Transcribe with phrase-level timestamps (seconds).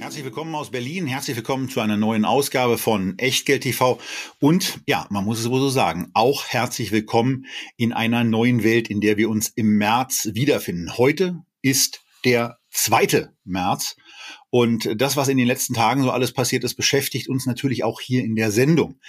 [0.00, 1.08] Herzlich willkommen aus Berlin.
[1.08, 3.98] Herzlich willkommen zu einer neuen Ausgabe von Echtgeld TV.
[4.38, 8.90] Und ja, man muss es wohl so sagen, auch herzlich willkommen in einer neuen Welt,
[8.90, 10.96] in der wir uns im März wiederfinden.
[10.96, 13.96] Heute ist der zweite März.
[14.50, 18.00] Und das, was in den letzten Tagen so alles passiert ist, beschäftigt uns natürlich auch
[18.00, 19.00] hier in der Sendung.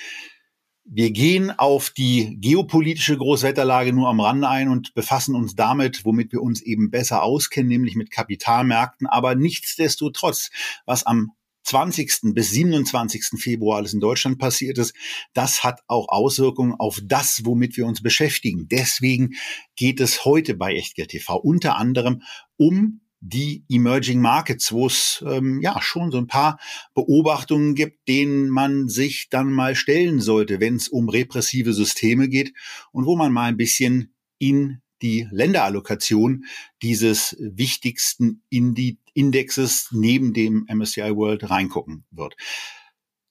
[0.92, 6.32] Wir gehen auf die geopolitische Großwetterlage nur am Rande ein und befassen uns damit, womit
[6.32, 9.06] wir uns eben besser auskennen, nämlich mit Kapitalmärkten.
[9.06, 10.50] Aber nichtsdestotrotz,
[10.88, 12.34] was am 20.
[12.34, 13.40] bis 27.
[13.40, 14.96] Februar alles in Deutschland passiert ist,
[15.34, 18.68] das hat auch Auswirkungen auf das, womit wir uns beschäftigen.
[18.68, 19.36] Deswegen
[19.76, 22.24] geht es heute bei Echtgeld TV unter anderem
[22.58, 26.60] um die Emerging Markets, wo es ähm, ja schon so ein paar
[26.94, 32.54] Beobachtungen gibt, denen man sich dann mal stellen sollte, wenn es um repressive Systeme geht
[32.92, 36.46] und wo man mal ein bisschen in die Länderallokation
[36.82, 42.36] dieses wichtigsten Indexes neben dem MSCI World reingucken wird.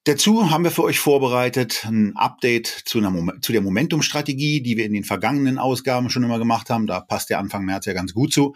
[0.04, 4.86] Dazu haben wir für euch vorbereitet ein Update zu, einer, zu der Momentum-Strategie, die wir
[4.86, 6.86] in den vergangenen Ausgaben schon immer gemacht haben.
[6.86, 8.54] Da passt der Anfang März ja ganz gut zu.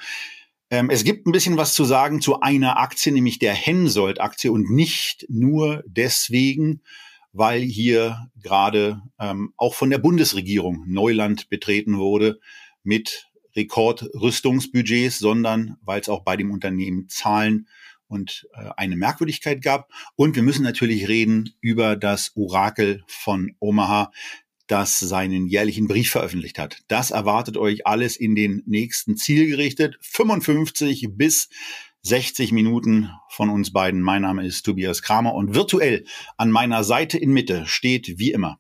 [0.73, 4.71] Ähm, es gibt ein bisschen was zu sagen zu einer Aktie, nämlich der Hensoldt-Aktie und
[4.71, 6.81] nicht nur deswegen,
[7.35, 12.41] weil hier gerade ähm, auch von der Bundesregierung Neuland betreten wurde
[12.83, 17.69] mit Rekordrüstungsbudgets, sondern weil es auch bei dem Unternehmen Zahlen
[18.09, 19.91] und äh, eine Merkwürdigkeit gab.
[20.17, 24.11] Und wir müssen natürlich reden über das Orakel von Omaha,
[24.67, 26.79] das seinen jährlichen Brief veröffentlicht hat.
[26.89, 31.49] Das erwartet euch alles in den nächsten zielgerichtet 55 bis
[32.03, 34.03] 60 Minuten von uns beiden.
[34.03, 36.05] Mein Name ist Tobias Kramer und virtuell
[36.37, 38.59] an meiner Seite in Mitte steht wie immer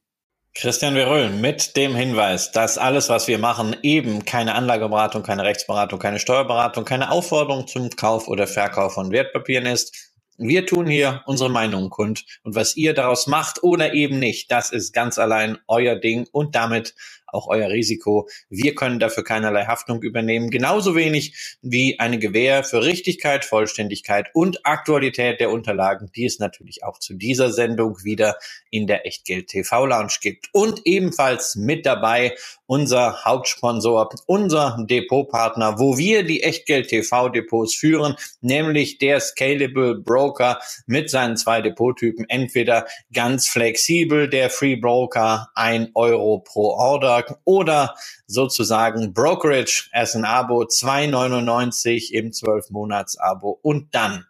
[0.54, 5.98] Christian Veröhl mit dem Hinweis, dass alles, was wir machen, eben keine Anlageberatung, keine Rechtsberatung,
[5.98, 10.11] keine Steuerberatung, keine Aufforderung zum Kauf oder Verkauf von Wertpapieren ist.
[10.42, 12.25] Wir tun hier unsere Meinung kund.
[12.42, 16.26] Und was ihr daraus macht oder eben nicht, das ist ganz allein euer Ding.
[16.32, 16.94] Und damit
[17.32, 18.28] auch euer Risiko.
[18.48, 24.65] Wir können dafür keinerlei Haftung übernehmen, genauso wenig wie eine Gewähr für Richtigkeit, Vollständigkeit und
[24.65, 28.37] Aktualität der Unterlagen, die es natürlich auch zu dieser Sendung wieder
[28.71, 30.48] in der Echtgeld TV Lounge gibt.
[30.53, 32.34] Und ebenfalls mit dabei
[32.66, 40.59] unser Hauptsponsor, unser Depotpartner, wo wir die Echtgeld TV Depots führen, nämlich der Scalable Broker
[40.87, 42.26] mit seinen zwei Depottypen.
[42.28, 47.94] Entweder ganz flexibel, der Free Broker, ein Euro pro Order oder
[48.27, 54.27] sozusagen Brokerage as ein Abo, 2,99 im 12-Monats-Abo und dann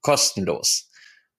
[0.00, 0.90] kostenlos.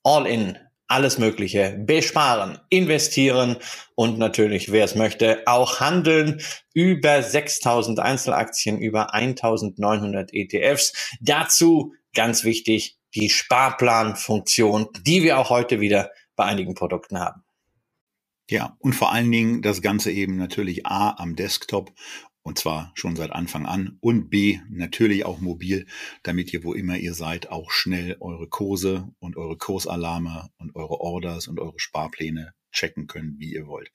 [0.04, 3.58] All in alles Mögliche besparen, investieren
[3.96, 6.42] und natürlich, wer es möchte, auch handeln
[6.74, 11.16] über 6000 Einzelaktien, über 1900 ETFs.
[11.22, 17.44] Dazu ganz wichtig die Sparplanfunktion, die wir auch heute wieder bei einigen Produkten haben.
[18.52, 21.94] Ja, und vor allen Dingen das Ganze eben natürlich A am Desktop
[22.42, 23.98] und zwar schon seit Anfang an.
[24.02, 25.88] Und B, natürlich auch mobil,
[26.24, 31.00] damit ihr, wo immer ihr seid, auch schnell eure Kurse und eure Kursalarme und eure
[31.00, 33.90] Orders und eure Sparpläne checken könnt, wie ihr wollt.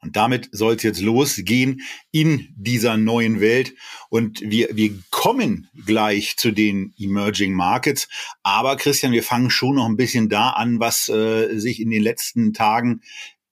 [0.00, 3.74] Und damit soll es jetzt losgehen in dieser neuen Welt.
[4.08, 8.08] Und wir, wir kommen gleich zu den Emerging Markets.
[8.42, 12.02] Aber Christian, wir fangen schon noch ein bisschen da an, was äh, sich in den
[12.02, 13.02] letzten Tagen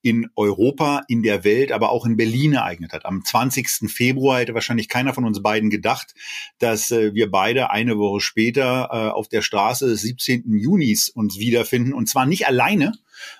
[0.01, 3.05] in Europa, in der Welt, aber auch in Berlin ereignet hat.
[3.05, 3.91] Am 20.
[3.91, 6.13] Februar hätte wahrscheinlich keiner von uns beiden gedacht,
[6.57, 10.57] dass äh, wir beide eine Woche später äh, auf der Straße des 17.
[10.57, 11.93] Junis uns wiederfinden.
[11.93, 12.93] Und zwar nicht alleine,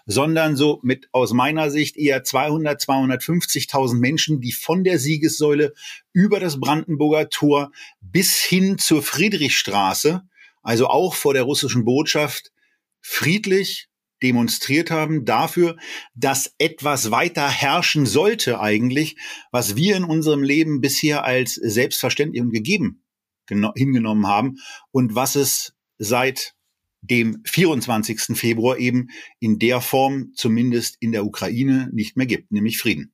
[0.06, 5.74] sondern so mit aus meiner Sicht eher 200, 250.000 Menschen, die von der Siegessäule
[6.12, 7.72] über das Brandenburger Tor
[8.02, 10.24] bis hin zur Friedrichstraße,
[10.62, 12.52] also auch vor der russischen Botschaft,
[13.02, 13.89] friedlich
[14.22, 15.78] demonstriert haben dafür,
[16.16, 19.18] dass etwas weiter herrschen sollte eigentlich,
[19.52, 23.04] was wir in unserem Leben bisher als selbstverständlich und gegeben
[23.76, 24.58] hingenommen haben
[24.92, 26.54] und was es seit
[27.02, 28.38] dem 24.
[28.38, 33.14] Februar eben in der Form, zumindest in der Ukraine, nicht mehr gibt, nämlich Frieden.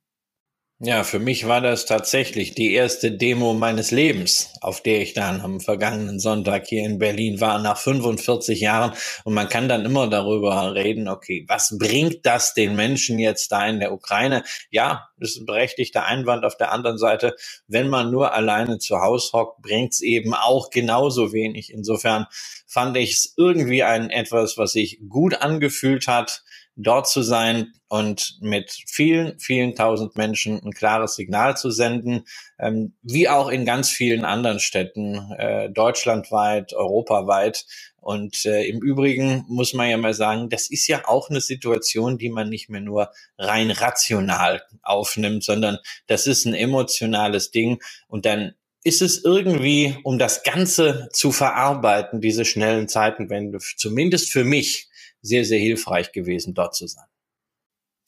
[0.78, 5.40] Ja, für mich war das tatsächlich die erste Demo meines Lebens, auf der ich dann
[5.40, 8.92] am vergangenen Sonntag hier in Berlin war, nach 45 Jahren.
[9.24, 13.66] Und man kann dann immer darüber reden, okay, was bringt das den Menschen jetzt da
[13.66, 14.44] in der Ukraine?
[14.70, 16.44] Ja, das ist ein berechtigter Einwand.
[16.44, 17.34] Auf der anderen Seite,
[17.66, 21.72] wenn man nur alleine zu Hause hockt, bringt es eben auch genauso wenig.
[21.72, 22.26] Insofern
[22.66, 26.42] fand ich es irgendwie ein etwas, was sich gut angefühlt hat
[26.76, 32.24] dort zu sein und mit vielen, vielen tausend Menschen ein klares Signal zu senden,
[32.58, 37.64] ähm, wie auch in ganz vielen anderen Städten, äh, deutschlandweit, europaweit.
[38.00, 42.18] Und äh, im Übrigen muss man ja mal sagen, das ist ja auch eine Situation,
[42.18, 47.80] die man nicht mehr nur rein rational aufnimmt, sondern das ist ein emotionales Ding.
[48.06, 54.44] Und dann ist es irgendwie, um das Ganze zu verarbeiten, diese schnellen Zeitenwende, zumindest für
[54.44, 54.88] mich,
[55.26, 57.06] sehr, sehr hilfreich gewesen, dort zu sein.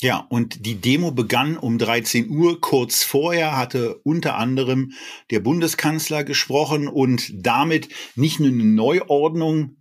[0.00, 2.60] Ja, und die Demo begann um 13 Uhr.
[2.60, 4.92] Kurz vorher hatte unter anderem
[5.32, 9.78] der Bundeskanzler gesprochen und damit nicht nur eine Neuordnung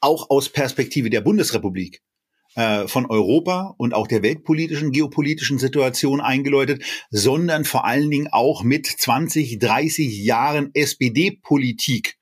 [0.00, 2.02] auch aus Perspektive der Bundesrepublik
[2.54, 8.62] äh, von Europa und auch der weltpolitischen, geopolitischen Situation eingeläutet, sondern vor allen Dingen auch
[8.62, 12.16] mit 20, 30 Jahren SPD-Politik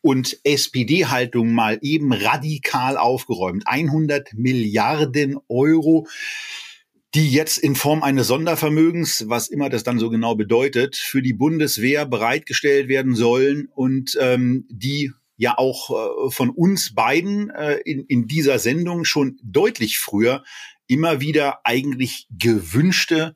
[0.00, 3.64] und SPD-Haltung mal eben radikal aufgeräumt.
[3.66, 6.06] 100 Milliarden Euro
[7.14, 11.32] die jetzt in Form eines Sondervermögens, was immer das dann so genau bedeutet, für die
[11.32, 18.04] Bundeswehr bereitgestellt werden sollen und ähm, die ja auch äh, von uns beiden äh, in,
[18.04, 20.44] in dieser Sendung schon deutlich früher
[20.86, 23.34] immer wieder eigentlich gewünschte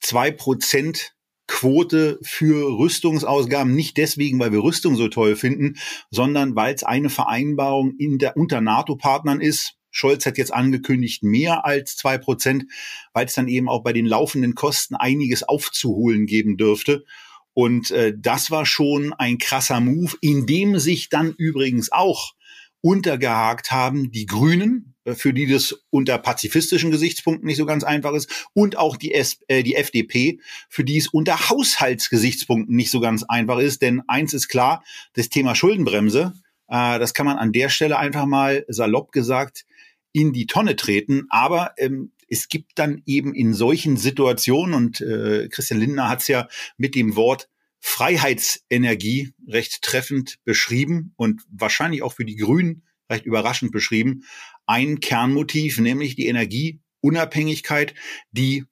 [0.00, 1.13] zwei Prozent
[1.46, 5.76] Quote für Rüstungsausgaben nicht deswegen, weil wir Rüstung so toll finden,
[6.10, 9.76] sondern weil es eine Vereinbarung in der, unter NATO-Partnern ist.
[9.90, 12.64] Scholz hat jetzt angekündigt, mehr als zwei Prozent,
[13.12, 17.04] weil es dann eben auch bei den laufenden Kosten einiges aufzuholen geben dürfte.
[17.52, 22.34] Und äh, das war schon ein krasser Move, in dem sich dann übrigens auch
[22.80, 28.48] untergehakt haben die Grünen, für die das unter pazifistischen Gesichtspunkten nicht so ganz einfach ist,
[28.54, 33.22] und auch die, S äh, die FDP, für die es unter Haushaltsgesichtspunkten nicht so ganz
[33.22, 33.82] einfach ist.
[33.82, 36.32] Denn eins ist klar, das Thema Schuldenbremse,
[36.68, 39.64] äh, das kann man an der Stelle einfach mal salopp gesagt
[40.12, 41.26] in die Tonne treten.
[41.28, 46.28] Aber ähm, es gibt dann eben in solchen Situationen, und äh, Christian Lindner hat es
[46.28, 47.48] ja mit dem Wort
[47.80, 54.24] Freiheitsenergie recht treffend beschrieben und wahrscheinlich auch für die Grünen recht überraschend beschrieben,
[54.66, 57.94] ein Kernmotiv, nämlich die Energieunabhängigkeit,
[58.32, 58.64] die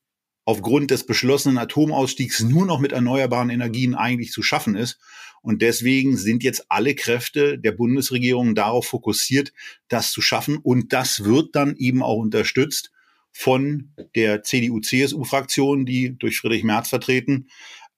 [0.45, 4.99] aufgrund des beschlossenen Atomausstiegs nur noch mit erneuerbaren Energien eigentlich zu schaffen ist.
[5.41, 9.53] Und deswegen sind jetzt alle Kräfte der Bundesregierung darauf fokussiert,
[9.89, 10.57] das zu schaffen.
[10.57, 12.93] Und das wird dann eben auch unterstützt
[13.33, 17.49] von der CDU-CSU-Fraktion, die durch Friedrich Merz vertreten,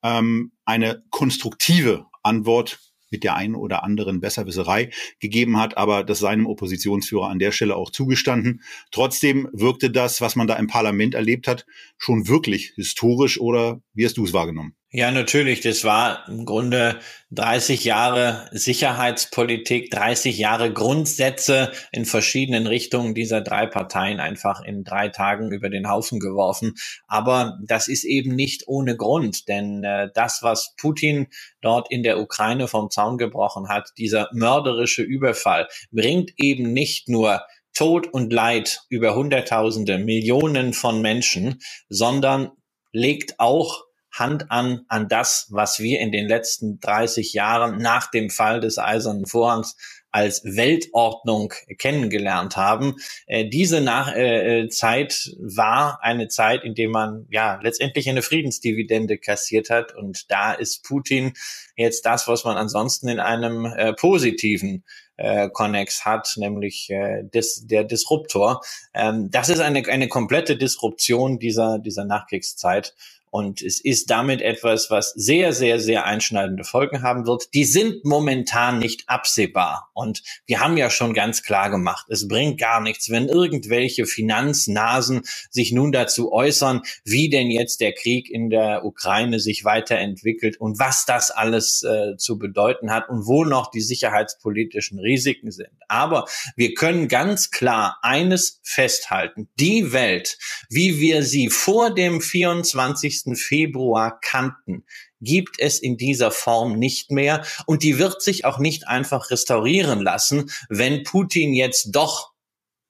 [0.03, 2.79] ähm, eine konstruktive Antwort
[3.15, 4.91] mit der einen oder anderen Besserwisserei
[5.21, 8.61] gegeben hat, aber das seinem Oppositionsführer an der Stelle auch zugestanden.
[8.91, 11.65] Trotzdem wirkte das, was man da im Parlament erlebt hat,
[11.97, 14.75] schon wirklich historisch oder wie hast du es wahrgenommen?
[14.97, 15.61] Ja, natürlich.
[15.61, 17.01] Das war im Grunde
[17.33, 25.09] 30 Jahre Sicherheitspolitik, 30 Jahre Grundsätze in verschiedenen Richtungen dieser drei Parteien einfach in drei
[25.09, 26.75] Tagen über den Haufen geworfen.
[27.09, 31.27] Aber das ist eben nicht ohne Grund, denn äh, das, was Putin
[31.61, 37.43] dort in der Ukraine vom Zaun gebrochen hat, dieser mörderische Überfall, bringt eben nicht nur
[37.77, 42.53] Tod und Leid über Hunderttausende, Millionen von Menschen, sondern
[42.93, 43.83] legt auch
[44.15, 48.79] Hand an an das, was wir in den letzten 30 Jahren nach dem Fall des
[48.79, 49.77] Eisernen Vorhangs
[50.15, 52.95] als Weltordnung kennengelernt haben.
[53.27, 58.23] Äh, diese nach, äh, äh, Zeit war eine Zeit, in der man ja letztendlich eine
[58.23, 59.93] Friedensdividende kassiert hat.
[59.93, 61.33] Und da ist Putin
[61.75, 64.85] jetzt das, was man ansonsten in einem äh, positiven
[65.17, 68.61] äh, Connex hat, nämlich äh, dis, der Disruptor.
[68.95, 72.95] Ähm, das ist eine, eine komplette Disruption dieser, dieser Nachkriegszeit.
[73.35, 77.53] Und es ist damit etwas, was sehr, sehr, sehr einschneidende Folgen haben wird.
[77.53, 79.91] Die sind momentan nicht absehbar.
[79.93, 85.23] Und wir haben ja schon ganz klar gemacht, es bringt gar nichts, wenn irgendwelche Finanznasen
[85.51, 90.79] sich nun dazu äußern, wie denn jetzt der Krieg in der Ukraine sich weiterentwickelt und
[90.79, 95.71] was das alles äh, zu bedeuten hat und wo noch die sicherheitspolitischen Risiken sind.
[95.89, 99.49] Aber wir können ganz klar eines festhalten.
[99.59, 100.39] Die Welt,
[100.71, 104.85] wie wir sie vor dem 24 Februar kannten,
[105.21, 107.45] gibt es in dieser Form nicht mehr.
[107.67, 112.35] Und die wird sich auch nicht einfach restaurieren lassen, wenn Putin jetzt doch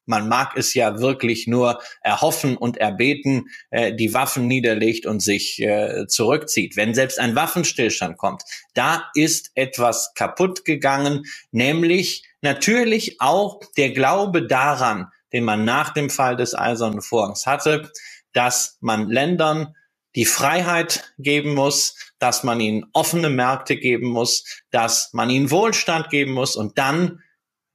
[0.07, 5.61] man mag es ja wirklich nur erhoffen und erbeten, äh, die Waffen niederlegt und sich
[5.63, 6.77] äh, zurückzieht.
[6.77, 8.43] Wenn selbst ein Waffenstillstand kommt,
[8.75, 16.11] da ist etwas kaputt gegangen, nämlich natürlich auch der Glaube daran, den man nach dem
[16.11, 17.91] Fall des Eisernen Vorhangs hatte,
[18.33, 19.75] dass man Ländern
[20.15, 26.11] die Freiheit geben muss, dass man ihnen offene Märkte geben muss, dass man ihnen Wohlstand
[26.11, 27.21] geben muss und dann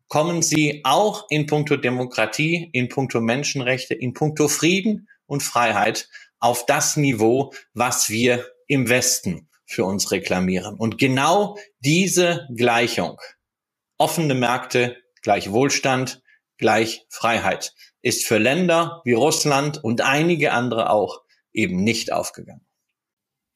[0.07, 6.65] kommen sie auch in puncto Demokratie, in puncto Menschenrechte, in puncto Frieden und Freiheit auf
[6.65, 10.75] das Niveau, was wir im Westen für uns reklamieren.
[10.75, 13.19] Und genau diese Gleichung,
[13.97, 16.23] offene Märkte gleich Wohlstand,
[16.57, 21.21] gleich Freiheit, ist für Länder wie Russland und einige andere auch
[21.53, 22.65] eben nicht aufgegangen.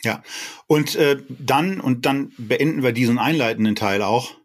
[0.03, 0.21] Ja,
[0.67, 4.35] und äh, dann, und dann beenden wir diesen einleitenden Teil auch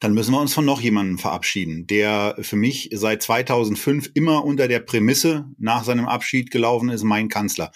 [0.00, 4.68] dann müssen wir uns von noch jemandem verabschieden, der für mich seit 2005 immer unter
[4.68, 7.72] der Prämisse nach seinem Abschied gelaufen ist, mein Kanzler.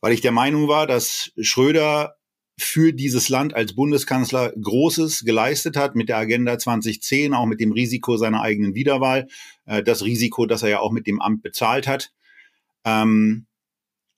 [0.00, 2.16] Weil ich der Meinung war, dass Schröder
[2.56, 7.72] für dieses Land als Bundeskanzler Großes geleistet hat mit der Agenda 2010, auch mit dem
[7.72, 9.26] Risiko seiner eigenen Wiederwahl,
[9.66, 12.12] äh, das Risiko, das er ja auch mit dem Amt bezahlt hat.
[12.84, 13.46] Ähm,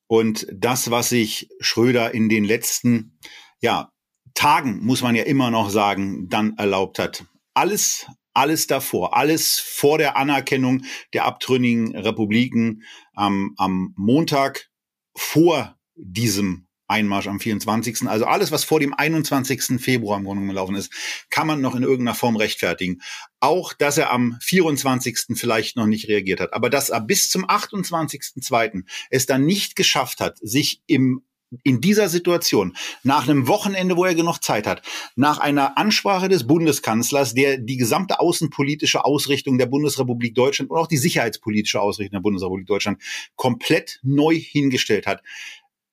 [0.06, 3.18] und das, was sich Schröder in den letzten,
[3.60, 3.90] ja,
[4.34, 7.25] Tagen, muss man ja immer noch sagen, dann erlaubt hat.
[7.54, 10.84] Alles, alles davor, alles vor der Anerkennung
[11.14, 12.82] der abtrünnigen Republiken
[13.14, 14.68] am, am Montag
[15.16, 18.09] vor diesem Einmarsch am 24.
[18.09, 19.81] Also alles, was vor dem 21.
[19.81, 20.93] Februar im Grunde gelaufen ist,
[21.31, 23.02] kann man noch in irgendeiner Form rechtfertigen.
[23.40, 25.37] Auch, dass er am 24.
[25.37, 26.52] vielleicht noch nicht reagiert hat.
[26.52, 28.85] Aber dass er bis zum 28.2.
[29.11, 31.23] es dann nicht geschafft hat, sich im
[31.62, 34.83] in dieser Situation, nach einem Wochenende, wo er genug Zeit hat,
[35.14, 40.88] nach einer Ansprache des Bundeskanzlers, der die gesamte außenpolitische Ausrichtung der Bundesrepublik Deutschland und auch
[40.88, 43.00] die sicherheitspolitische Ausrichtung der Bundesrepublik Deutschland
[43.37, 45.23] komplett neu hingestellt hat,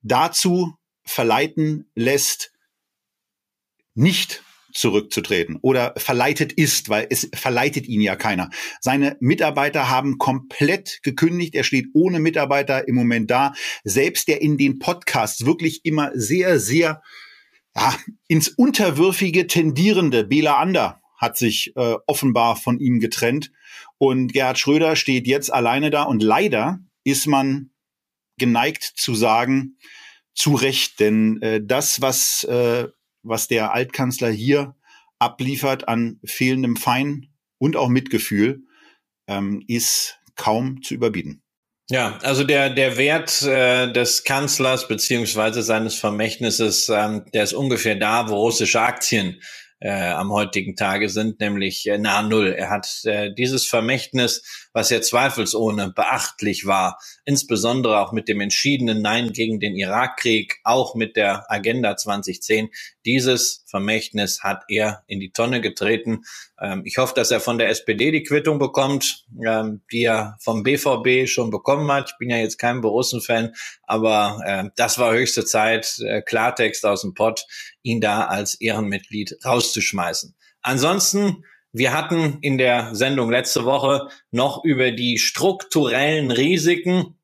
[0.01, 2.51] dazu verleiten lässt,
[3.95, 4.43] nicht
[4.73, 8.49] zurückzutreten oder verleitet ist, weil es verleitet ihn ja keiner.
[8.81, 11.55] Seine Mitarbeiter haben komplett gekündigt.
[11.55, 13.53] Er steht ohne Mitarbeiter im Moment da.
[13.83, 17.01] Selbst der in den Podcasts wirklich immer sehr, sehr
[17.75, 17.95] ja,
[18.27, 23.51] ins Unterwürfige tendierende Bela Ander hat sich äh, offenbar von ihm getrennt.
[23.97, 26.03] Und Gerhard Schröder steht jetzt alleine da.
[26.03, 27.69] Und leider ist man
[28.37, 29.77] geneigt zu sagen,
[30.35, 32.87] zu Recht, denn äh, das, was äh,
[33.23, 34.75] was der Altkanzler hier
[35.17, 38.63] abliefert an fehlendem Fein und auch Mitgefühl,
[39.27, 41.41] ähm, ist kaum zu überbieten.
[41.89, 47.95] Ja, also der, der Wert äh, des Kanzlers beziehungsweise seines Vermächtnisses, ähm, der ist ungefähr
[47.95, 49.41] da, wo russische Aktien
[49.79, 52.53] äh, am heutigen Tage sind, nämlich äh, nahe Null.
[52.57, 59.01] Er hat äh, dieses Vermächtnis, was ja zweifelsohne beachtlich war, insbesondere auch mit dem entschiedenen
[59.01, 62.69] Nein gegen den Irakkrieg, auch mit der Agenda 2010,
[63.05, 66.23] dieses Vermächtnis hat er in die Tonne getreten.
[66.59, 70.63] Ähm, ich hoffe, dass er von der SPD die Quittung bekommt, ähm, die er vom
[70.63, 72.11] BVB schon bekommen hat.
[72.11, 73.53] Ich bin ja jetzt kein Borussen-Fan,
[73.83, 77.45] aber äh, das war höchste Zeit, äh, Klartext aus dem Pott,
[77.83, 80.35] ihn da als Ehrenmitglied rauszuschmeißen.
[80.61, 87.15] Ansonsten wir hatten in der Sendung letzte Woche noch über die strukturellen Risiken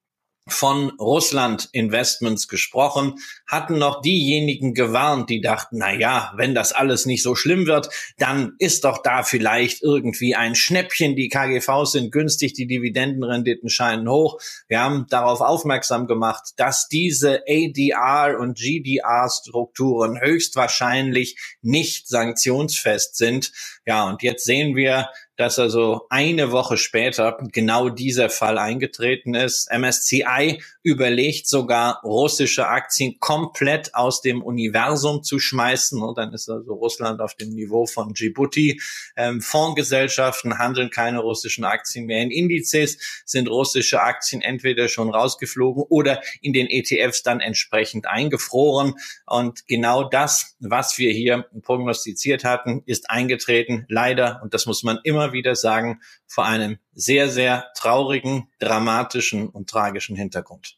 [0.51, 3.15] von Russland Investments gesprochen,
[3.47, 7.89] hatten noch diejenigen gewarnt, die dachten, na ja, wenn das alles nicht so schlimm wird,
[8.17, 11.15] dann ist doch da vielleicht irgendwie ein Schnäppchen.
[11.15, 14.39] Die KGVs sind günstig, die Dividendenrenditen scheinen hoch.
[14.67, 23.51] Wir haben darauf aufmerksam gemacht, dass diese ADR und GDR Strukturen höchstwahrscheinlich nicht sanktionsfest sind.
[23.89, 29.67] Ja, und jetzt sehen wir, dass also eine Woche später genau dieser Fall eingetreten ist.
[29.71, 36.01] MSCI überlegt sogar, russische Aktien komplett aus dem Universum zu schmeißen.
[36.01, 38.81] Und dann ist also Russland auf dem Niveau von Djibouti.
[39.15, 42.21] Ähm, Fondsgesellschaften handeln keine russischen Aktien mehr.
[42.21, 48.95] In Indizes sind russische Aktien entweder schon rausgeflogen oder in den ETFs dann entsprechend eingefroren.
[49.25, 53.78] Und genau das, was wir hier prognostiziert hatten, ist eingetreten.
[53.87, 59.69] Leider, und das muss man immer wieder sagen, vor einem sehr, sehr traurigen, dramatischen und
[59.69, 60.77] tragischen Hintergrund.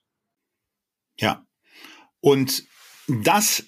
[1.17, 1.45] Ja.
[2.19, 2.63] Und
[3.07, 3.63] das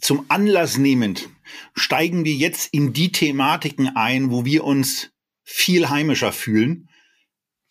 [0.00, 1.28] zum Anlass nehmend
[1.74, 5.10] steigen wir jetzt in die Thematiken ein, wo wir uns
[5.42, 6.88] viel heimischer fühlen,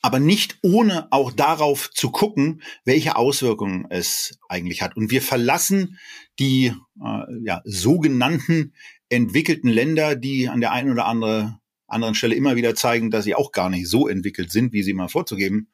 [0.01, 4.96] aber nicht ohne auch darauf zu gucken, welche Auswirkungen es eigentlich hat.
[4.96, 5.98] Und wir verlassen
[6.39, 8.74] die äh, ja, sogenannten
[9.09, 13.35] entwickelten Länder, die an der einen oder anderen anderen Stelle immer wieder zeigen, dass sie
[13.35, 15.69] auch gar nicht so entwickelt sind, wie sie mal vorzugeben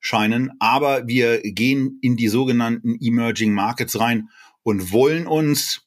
[0.00, 0.50] scheinen.
[0.58, 4.28] Aber wir gehen in die sogenannten Emerging Markets rein
[4.62, 5.86] und wollen uns,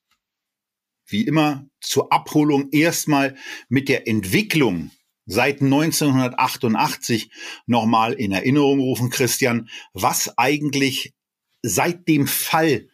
[1.07, 3.35] wie immer, zur Abholung erstmal
[3.69, 4.91] mit der Entwicklung
[5.25, 7.31] seit 1988
[7.65, 11.13] nochmal in Erinnerung rufen, Christian, was eigentlich
[11.61, 12.89] seit dem Fall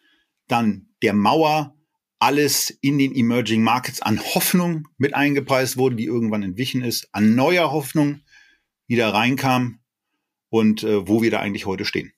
[0.48, 1.77] dann der Mauer
[2.20, 7.36] alles in den Emerging Markets an Hoffnung mit eingepreist wurde, die irgendwann entwichen ist, an
[7.36, 8.22] neuer Hoffnung
[8.88, 9.80] wieder reinkam
[10.50, 12.14] und äh, wo wir da eigentlich heute stehen.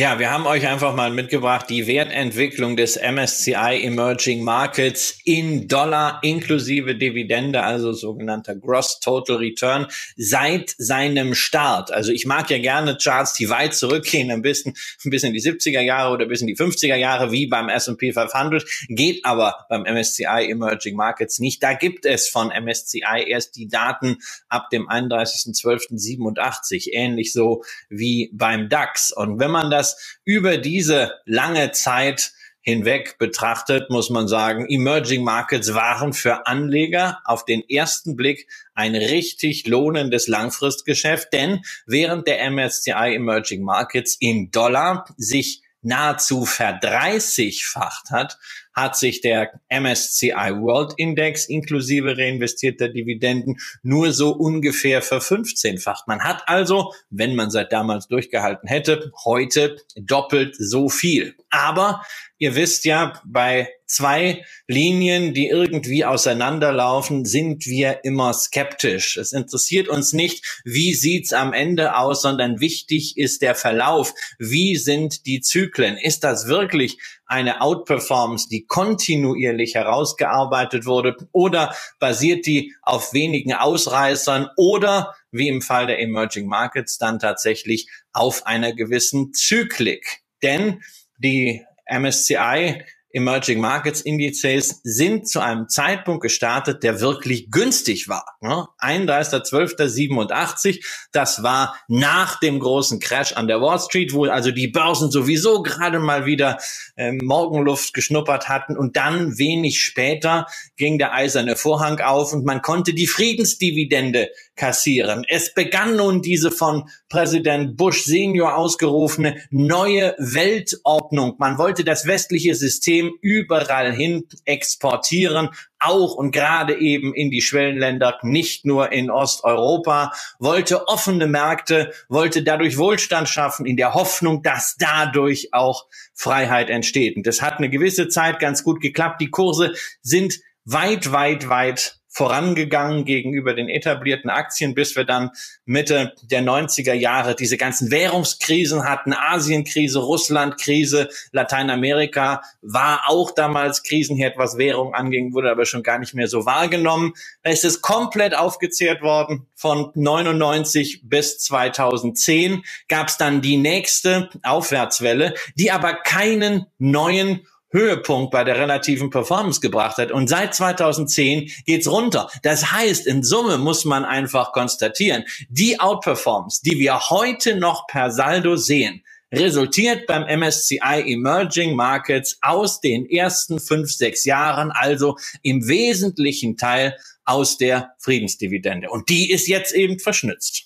[0.00, 6.20] Ja, wir haben euch einfach mal mitgebracht die Wertentwicklung des MSCI Emerging Markets in Dollar
[6.22, 11.90] inklusive Dividende, also sogenannter Gross Total Return seit seinem Start.
[11.90, 14.74] Also ich mag ja gerne Charts, die weit zurückgehen, ein bisschen,
[15.04, 18.64] ein bisschen die 70er Jahre oder bis in die 50er Jahre, wie beim S&P 500,
[18.90, 21.60] geht aber beim MSCI Emerging Markets nicht.
[21.60, 28.68] Da gibt es von MSCI erst die Daten ab dem 31.12.87, ähnlich so wie beim
[28.68, 29.10] DAX.
[29.10, 35.24] Und wenn man das das über diese lange Zeit hinweg betrachtet, muss man sagen, Emerging
[35.24, 42.50] Markets waren für Anleger auf den ersten Blick ein richtig lohnendes Langfristgeschäft, denn während der
[42.50, 48.38] MSCI Emerging Markets in Dollar sich nahezu verdreißigfacht hat,
[48.80, 56.08] hat sich der MSCI World Index inklusive reinvestierter Dividenden nur so ungefähr verfünfzehnfacht.
[56.08, 61.34] Man hat also, wenn man seit damals durchgehalten hätte, heute doppelt so viel.
[61.50, 62.02] Aber
[62.38, 69.16] ihr wisst ja, bei zwei Linien, die irgendwie auseinanderlaufen, sind wir immer skeptisch.
[69.16, 74.14] Es interessiert uns nicht, wie sieht's am Ende aus, sondern wichtig ist der Verlauf.
[74.38, 75.96] Wie sind die Zyklen?
[75.96, 84.48] Ist das wirklich eine Outperformance, die kontinuierlich herausgearbeitet wurde oder basiert die auf wenigen Ausreißern
[84.56, 90.20] oder wie im Fall der Emerging Markets dann tatsächlich auf einer gewissen Zyklik?
[90.42, 90.80] Denn
[91.18, 98.36] die MSCI Emerging Markets Indizes sind zu einem Zeitpunkt gestartet, der wirklich günstig war.
[98.42, 98.66] Ne?
[98.80, 105.10] 31.12.87, das war nach dem großen Crash an der Wall Street, wo also die Börsen
[105.10, 106.58] sowieso gerade mal wieder
[106.96, 110.44] äh, Morgenluft geschnuppert hatten und dann wenig später
[110.76, 114.28] ging der eiserne Vorhang auf und man konnte die Friedensdividende
[114.58, 115.24] kassieren.
[115.26, 121.36] Es begann nun diese von Präsident Bush Senior ausgerufene neue Weltordnung.
[121.38, 125.48] Man wollte das westliche System überall hin exportieren,
[125.80, 132.42] auch und gerade eben in die Schwellenländer, nicht nur in Osteuropa, wollte offene Märkte, wollte
[132.42, 137.16] dadurch Wohlstand schaffen, in der Hoffnung, dass dadurch auch Freiheit entsteht.
[137.16, 139.20] Und das hat eine gewisse Zeit ganz gut geklappt.
[139.20, 145.30] Die Kurse sind weit, weit, weit vorangegangen gegenüber den etablierten Aktien, bis wir dann
[145.64, 154.36] Mitte der 90er Jahre diese ganzen Währungskrisen hatten, Asienkrise, Russlandkrise, Lateinamerika war auch damals Krisenherd,
[154.36, 157.12] was Währung anging, wurde aber schon gar nicht mehr so wahrgenommen.
[157.42, 159.46] Da ist es komplett aufgezehrt worden.
[159.54, 168.30] Von 99 bis 2010 gab es dann die nächste Aufwärtswelle, die aber keinen neuen Höhepunkt
[168.30, 170.10] bei der relativen Performance gebracht hat.
[170.12, 172.30] Und seit 2010 geht's runter.
[172.42, 178.10] Das heißt, in Summe muss man einfach konstatieren, die Outperformance, die wir heute noch per
[178.10, 179.02] Saldo sehen,
[179.32, 186.96] resultiert beim MSCI Emerging Markets aus den ersten fünf, sechs Jahren, also im wesentlichen Teil
[187.24, 188.88] aus der Friedensdividende.
[188.88, 190.64] Und die ist jetzt eben verschnitzt.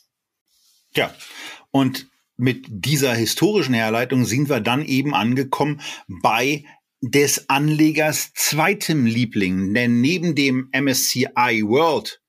[0.94, 1.12] Ja,
[1.70, 6.64] und mit dieser historischen Herleitung sind wir dann eben angekommen bei
[7.02, 12.22] des Anlegers zweitem Liebling, denn neben dem MSCI World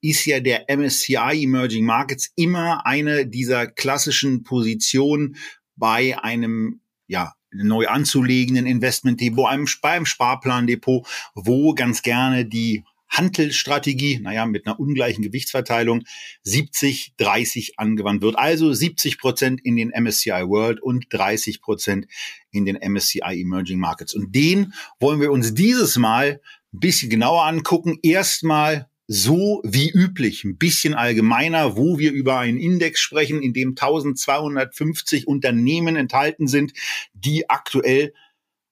[0.00, 5.36] ist ja der MSCI Emerging Markets immer eine dieser klassischen Positionen
[5.76, 14.46] bei einem ja neu anzulegenden Investmentdepot, einem, beim Sparplandepot, wo ganz gerne die Handelstrategie, naja,
[14.46, 16.04] mit einer ungleichen Gewichtsverteilung
[16.42, 18.38] 70, 30 angewandt wird.
[18.38, 22.06] Also 70 Prozent in den MSCI World und 30 Prozent
[22.50, 24.14] in den MSCI Emerging Markets.
[24.14, 26.40] Und den wollen wir uns dieses Mal
[26.72, 27.98] ein bisschen genauer angucken.
[28.02, 33.70] Erstmal so wie üblich, ein bisschen allgemeiner, wo wir über einen Index sprechen, in dem
[33.70, 36.72] 1250 Unternehmen enthalten sind,
[37.14, 38.12] die aktuell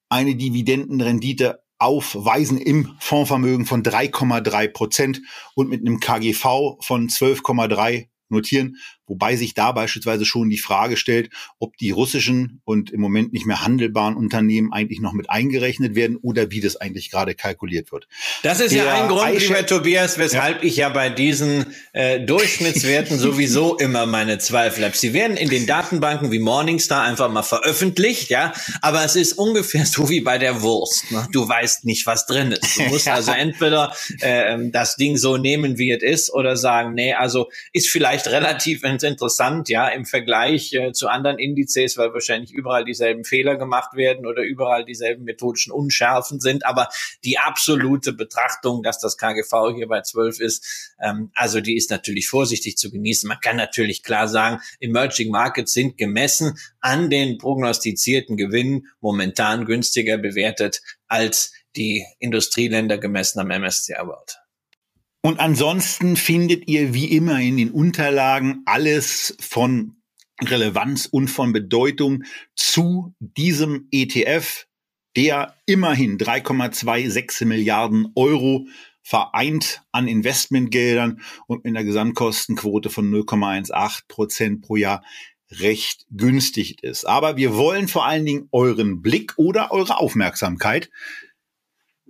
[0.08, 5.20] eine Dividendenrendite aufweisen im Fondsvermögen von 3,3 Prozent
[5.54, 11.30] und mit einem KGV von 12,3 notieren, Wobei sich da beispielsweise schon die Frage stellt,
[11.58, 16.16] ob die russischen und im Moment nicht mehr handelbaren Unternehmen eigentlich noch mit eingerechnet werden
[16.16, 18.08] oder wie das eigentlich gerade kalkuliert wird.
[18.42, 20.68] Das ist Der ja ein Grund, lieber Tobias, weshalb ja.
[20.68, 24.96] ich ja bei diesen äh, Durchschnittswerten sowieso immer meine Zweifel habe.
[24.96, 29.84] Sie werden in den Datenbanken wie Morningstar einfach mal veröffentlicht, ja, aber es ist ungefähr
[29.84, 31.10] so wie bei der Wurst.
[31.10, 31.26] Ne?
[31.32, 32.78] Du weißt nicht, was drin ist.
[32.78, 37.12] Du musst also entweder äh, das Ding so nehmen, wie es ist, oder sagen, nee,
[37.12, 42.84] also ist vielleicht relativ interessant, ja, im Vergleich äh, zu anderen Indizes, weil wahrscheinlich überall
[42.84, 46.64] dieselben Fehler gemacht werden oder überall dieselben methodischen Unschärfen sind.
[46.64, 46.88] Aber
[47.24, 52.28] die absolute Betrachtung, dass das KGV hier bei 12 ist, ähm, also die ist natürlich
[52.28, 53.28] vorsichtig zu genießen.
[53.28, 60.18] Man kann natürlich klar sagen, Emerging Markets sind gemessen an den prognostizierten Gewinnen momentan günstiger
[60.18, 64.43] bewertet als die Industrieländer gemessen am MSCI World.
[65.24, 69.96] Und ansonsten findet ihr wie immer in den Unterlagen alles von
[70.38, 74.66] Relevanz und von Bedeutung zu diesem ETF,
[75.16, 78.66] der immerhin 3,26 Milliarden Euro
[79.00, 85.02] vereint an Investmentgeldern und mit einer Gesamtkostenquote von 0,18 Prozent pro Jahr
[85.50, 87.06] recht günstig ist.
[87.06, 90.90] Aber wir wollen vor allen Dingen euren Blick oder eure Aufmerksamkeit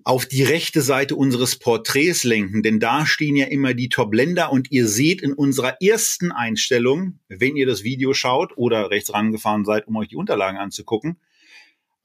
[0.04, 4.70] auf die rechte Seite unseres Porträts lenken, denn da stehen ja immer die Top-Länder und
[4.70, 9.88] ihr seht in unserer ersten Einstellung, wenn ihr das Video schaut oder rechts rangefahren seid,
[9.88, 11.16] um euch die Unterlagen anzugucken,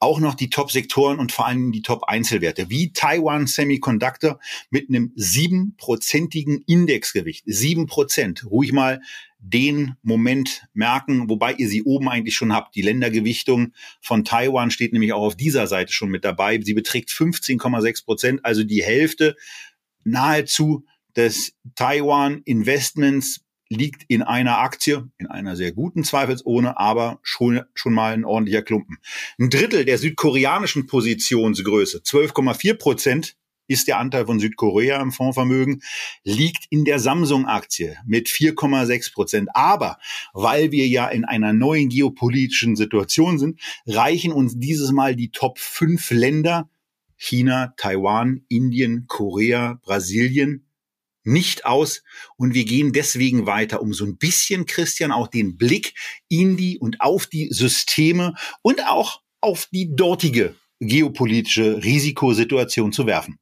[0.00, 6.64] auch noch die Top-Sektoren und vor allem die Top-Einzelwerte, wie Taiwan Semiconductor mit einem siebenprozentigen
[6.66, 7.44] Indexgewicht.
[7.46, 8.46] Sieben Prozent.
[8.46, 9.02] Ruhig mal
[9.38, 12.74] den Moment merken, wobei ihr sie oben eigentlich schon habt.
[12.74, 16.58] Die Ländergewichtung von Taiwan steht nämlich auch auf dieser Seite schon mit dabei.
[16.62, 19.36] Sie beträgt 15,6 Prozent, also die Hälfte
[20.04, 20.84] nahezu
[21.14, 27.94] des Taiwan Investments liegt in einer Aktie, in einer sehr guten zweifelsohne, aber schon, schon
[27.94, 28.98] mal ein ordentlicher Klumpen.
[29.38, 33.36] Ein Drittel der südkoreanischen Positionsgröße, 12,4 Prozent,
[33.68, 35.82] ist der Anteil von Südkorea im Fondsvermögen,
[36.24, 39.48] liegt in der Samsung-Aktie mit 4,6 Prozent.
[39.54, 39.98] Aber
[40.32, 45.60] weil wir ja in einer neuen geopolitischen Situation sind, reichen uns dieses Mal die Top
[45.60, 46.68] 5 Länder
[47.16, 50.66] China, Taiwan, Indien, Korea, Brasilien
[51.24, 52.02] nicht aus
[52.36, 55.94] und wir gehen deswegen weiter, um so ein bisschen, Christian, auch den Blick
[56.28, 63.38] in die und auf die Systeme und auch auf die dortige geopolitische Risikosituation zu werfen.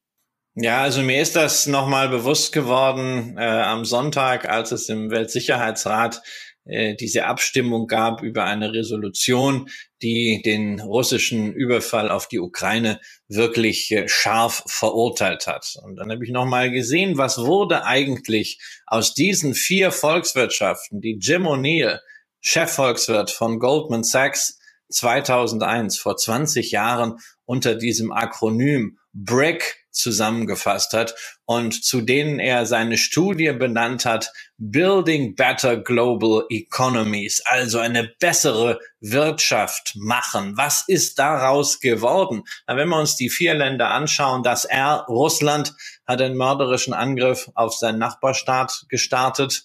[0.60, 6.20] Ja, also mir ist das nochmal bewusst geworden äh, am Sonntag, als es im Weltsicherheitsrat
[6.68, 9.70] äh, diese Abstimmung gab über eine Resolution,
[10.02, 15.76] die den russischen Überfall auf die Ukraine wirklich äh, scharf verurteilt hat.
[15.82, 21.46] Und dann habe ich nochmal gesehen, was wurde eigentlich aus diesen vier Volkswirtschaften, die Jim
[21.46, 22.00] O'Neill,
[22.40, 24.58] Chefvolkswirt von Goldman Sachs
[24.90, 32.96] 2001, vor 20 Jahren unter diesem Akronym BRIC zusammengefasst hat und zu denen er seine
[32.96, 40.56] Studie benannt hat, Building Better Global Economies, also eine bessere Wirtschaft machen.
[40.56, 42.44] Was ist daraus geworden?
[42.66, 45.74] Na, wenn wir uns die vier Länder anschauen, das R, Russland,
[46.06, 49.64] hat einen mörderischen Angriff auf seinen Nachbarstaat gestartet,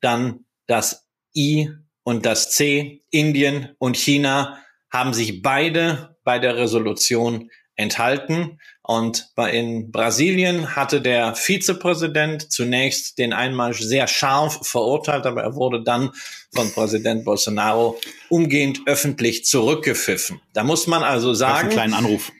[0.00, 1.70] dann das I
[2.02, 4.58] und das C, Indien und China,
[4.92, 7.50] haben sich beide bei der Resolution
[7.80, 8.60] enthalten.
[8.90, 15.84] Und in Brasilien hatte der Vizepräsident zunächst den Einmarsch sehr scharf verurteilt, aber er wurde
[15.84, 16.10] dann
[16.52, 18.00] von Präsident Bolsonaro
[18.30, 20.40] umgehend öffentlich zurückgepfiffen.
[20.54, 22.32] Da muss man also sagen, einen kleinen Anruf.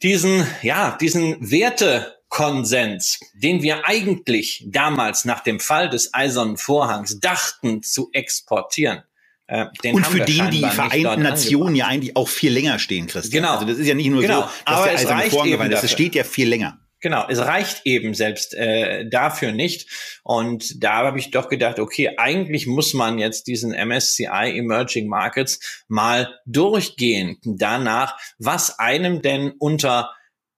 [0.00, 7.82] diesen, ja, diesen Wertekonsens, den wir eigentlich damals nach dem Fall des Eisernen Vorhangs dachten
[7.82, 9.02] zu exportieren,
[9.48, 13.42] äh, und für den die Vereinten Nationen ja eigentlich auch viel länger stehen, Christian.
[13.42, 13.54] Genau.
[13.54, 14.42] Also das ist ja nicht nur genau.
[14.42, 16.78] so, dass Aber der Eiserne Vorhang ist, es steht ja viel länger.
[17.00, 19.88] Genau, es reicht eben selbst äh, dafür nicht.
[20.24, 25.84] Und da habe ich doch gedacht, okay, eigentlich muss man jetzt diesen MSCI Emerging Markets
[25.86, 30.10] mal durchgehen danach, was einem denn unter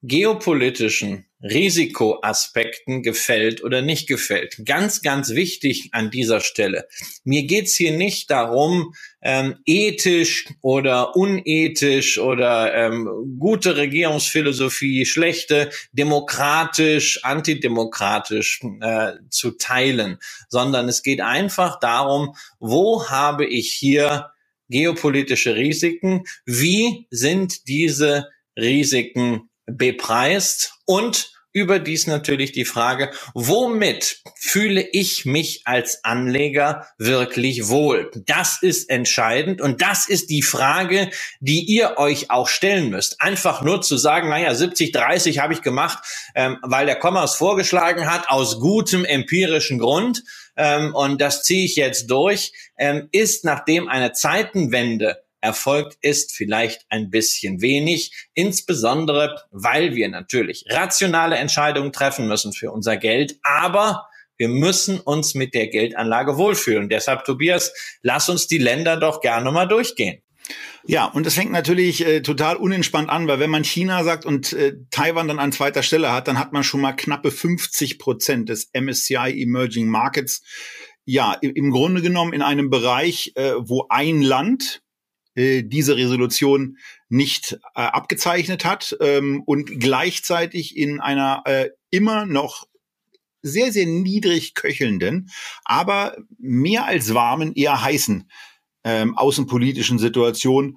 [0.03, 4.61] geopolitischen Risikoaspekten gefällt oder nicht gefällt.
[4.65, 6.87] Ganz, ganz wichtig an dieser Stelle.
[7.25, 17.25] Mir geht's hier nicht darum, ähm, ethisch oder unethisch oder ähm, gute Regierungsphilosophie, schlechte, demokratisch,
[17.25, 24.31] antidemokratisch äh, zu teilen, sondern es geht einfach darum, wo habe ich hier
[24.69, 26.25] geopolitische Risiken?
[26.47, 36.05] Wie sind diese Risiken bepreist und Überdies natürlich die Frage, womit fühle ich mich als
[36.05, 38.09] Anleger wirklich wohl?
[38.15, 43.21] Das ist entscheidend und das ist die Frage, die ihr euch auch stellen müsst.
[43.21, 46.05] Einfach nur zu sagen, naja, 70, 30 habe ich gemacht,
[46.37, 50.23] ähm, weil der Kommas vorgeschlagen hat, aus gutem empirischen Grund
[50.57, 56.85] ähm, und das ziehe ich jetzt durch, ähm, ist nachdem eine Zeitenwende erfolgt ist vielleicht
[56.89, 64.07] ein bisschen wenig, insbesondere weil wir natürlich rationale Entscheidungen treffen müssen für unser Geld, aber
[64.37, 66.89] wir müssen uns mit der Geldanlage wohlfühlen.
[66.89, 70.23] Deshalb, Tobias, lass uns die Länder doch gerne mal durchgehen.
[70.87, 74.55] Ja, und es fängt natürlich äh, total unentspannt an, weil wenn man China sagt und
[74.55, 78.49] äh, Taiwan dann an zweiter Stelle hat, dann hat man schon mal knappe 50 Prozent
[78.49, 80.43] des MSCI Emerging Markets.
[81.05, 84.83] Ja, im Grunde genommen in einem Bereich, äh, wo ein Land
[85.41, 86.77] äh, diese Resolution
[87.09, 92.67] nicht äh, abgezeichnet hat ähm, und gleichzeitig in einer äh, immer noch
[93.43, 95.31] sehr, sehr niedrig köchelnden,
[95.65, 98.31] aber mehr als warmen, eher heißen
[98.85, 100.77] ähm, außenpolitischen Situation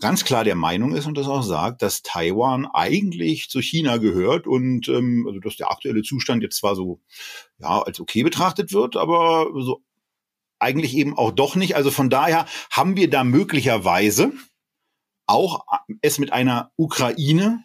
[0.00, 4.46] ganz klar der Meinung ist und das auch sagt, dass Taiwan eigentlich zu China gehört
[4.46, 7.00] und ähm, also dass der aktuelle Zustand jetzt zwar so
[7.58, 9.82] ja als okay betrachtet wird, aber so
[10.58, 11.76] eigentlich eben auch doch nicht.
[11.76, 14.32] Also von daher haben wir da möglicherweise
[15.26, 15.64] auch
[16.02, 17.64] es mit einer Ukraine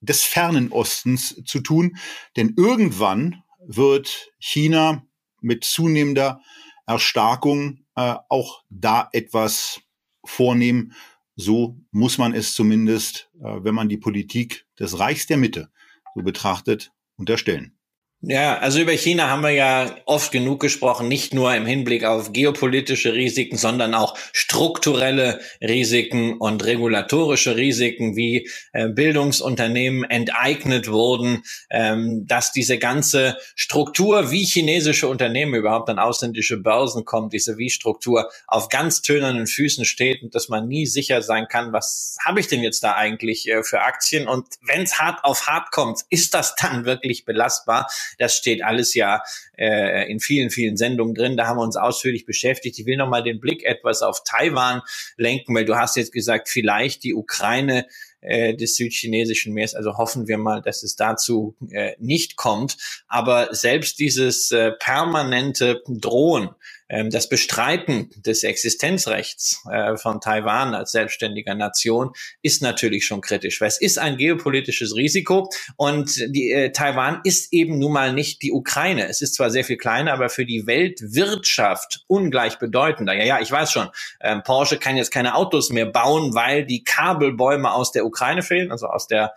[0.00, 1.96] des fernen Ostens zu tun.
[2.36, 5.06] Denn irgendwann wird China
[5.40, 6.40] mit zunehmender
[6.86, 9.80] Erstarkung äh, auch da etwas
[10.24, 10.94] vornehmen.
[11.36, 15.70] So muss man es zumindest, äh, wenn man die Politik des Reichs der Mitte
[16.14, 17.77] so betrachtet, unterstellen.
[18.20, 22.32] Ja, also über China haben wir ja oft genug gesprochen, nicht nur im Hinblick auf
[22.32, 32.26] geopolitische Risiken, sondern auch strukturelle Risiken und regulatorische Risiken, wie äh, Bildungsunternehmen enteignet wurden, ähm,
[32.26, 38.68] dass diese ganze Struktur, wie chinesische Unternehmen überhaupt an ausländische Börsen kommen, diese Wie-Struktur auf
[38.68, 42.64] ganz tönernen Füßen steht und dass man nie sicher sein kann, was habe ich denn
[42.64, 46.56] jetzt da eigentlich äh, für Aktien und wenn es hart auf hart kommt, ist das
[46.56, 47.86] dann wirklich belastbar?
[48.18, 49.22] Das steht alles ja
[49.56, 51.36] äh, in vielen, vielen Sendungen drin.
[51.36, 52.78] Da haben wir uns ausführlich beschäftigt.
[52.78, 54.82] Ich will noch mal den Blick etwas auf Taiwan
[55.16, 57.86] lenken, weil du hast jetzt gesagt, vielleicht die Ukraine
[58.20, 59.74] äh, des südchinesischen Meeres.
[59.74, 62.76] Also hoffen wir mal, dass es dazu äh, nicht kommt.
[63.06, 66.50] Aber selbst dieses äh, permanente Drohen
[66.88, 73.68] das Bestreiten des Existenzrechts äh, von Taiwan als selbstständiger Nation ist natürlich schon kritisch, weil
[73.68, 78.52] es ist ein geopolitisches Risiko und die, äh, Taiwan ist eben nun mal nicht die
[78.52, 79.06] Ukraine.
[79.08, 83.12] Es ist zwar sehr viel kleiner, aber für die Weltwirtschaft ungleich bedeutender.
[83.12, 83.88] Ja, ja, ich weiß schon,
[84.20, 88.72] ähm, Porsche kann jetzt keine Autos mehr bauen, weil die Kabelbäume aus der Ukraine fehlen,
[88.72, 89.34] also aus der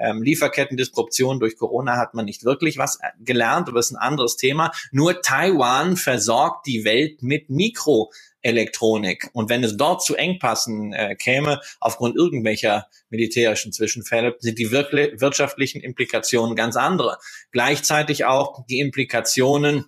[0.00, 4.36] ähm, Lieferkettendisruption durch Corona hat man nicht wirklich was äh, gelernt, aber ist ein anderes
[4.36, 4.72] Thema.
[4.90, 9.30] Nur Taiwan versorgt die Welt mit Mikroelektronik.
[9.32, 15.80] Und wenn es dort zu Engpassen äh, käme, aufgrund irgendwelcher militärischen Zwischenfälle, sind die wirtschaftlichen
[15.80, 17.18] Implikationen ganz andere.
[17.52, 19.86] Gleichzeitig auch die Implikationen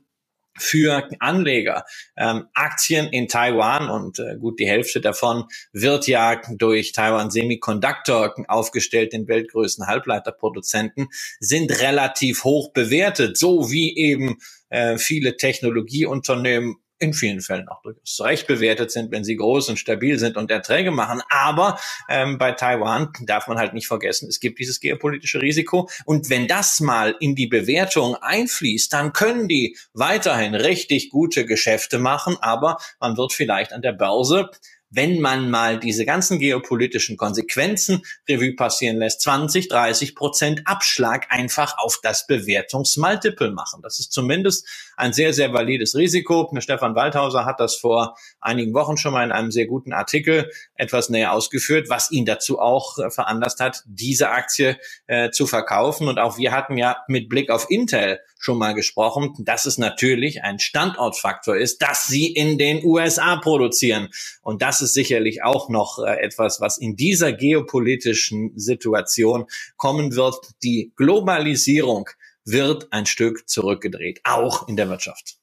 [0.58, 1.84] für Anleger.
[2.16, 8.34] Ähm, Aktien in Taiwan und äh, gut die Hälfte davon wird ja durch Taiwan Semiconductor
[8.48, 11.08] aufgestellt, den weltgrößten Halbleiterproduzenten,
[11.40, 14.38] sind relativ hoch bewertet, so wie eben
[14.68, 19.76] äh, viele Technologieunternehmen in vielen Fällen auch durchaus Recht bewertet sind, wenn sie groß und
[19.76, 21.20] stabil sind und Erträge machen.
[21.28, 25.88] Aber ähm, bei Taiwan darf man halt nicht vergessen, es gibt dieses geopolitische Risiko.
[26.04, 31.98] Und wenn das mal in die Bewertung einfließt, dann können die weiterhin richtig gute Geschäfte
[31.98, 34.48] machen, aber man wird vielleicht an der Börse
[34.92, 41.78] wenn man mal diese ganzen geopolitischen Konsequenzen Revue passieren lässt, 20, 30 Prozent Abschlag einfach
[41.78, 43.80] auf das Bewertungsmultiple machen.
[43.82, 44.68] Das ist zumindest
[45.02, 46.48] ein sehr, sehr valides Risiko.
[46.60, 51.08] Stefan Waldhauser hat das vor einigen Wochen schon mal in einem sehr guten Artikel etwas
[51.08, 56.06] näher ausgeführt, was ihn dazu auch äh, veranlasst hat, diese Aktie äh, zu verkaufen.
[56.06, 60.44] Und auch wir hatten ja mit Blick auf Intel schon mal gesprochen, dass es natürlich
[60.44, 64.08] ein Standortfaktor ist, dass sie in den USA produzieren.
[64.40, 70.36] Und das ist sicherlich auch noch äh, etwas, was in dieser geopolitischen Situation kommen wird.
[70.62, 72.08] Die Globalisierung
[72.44, 75.36] wird ein Stück zurückgedreht, auch in der Wirtschaft.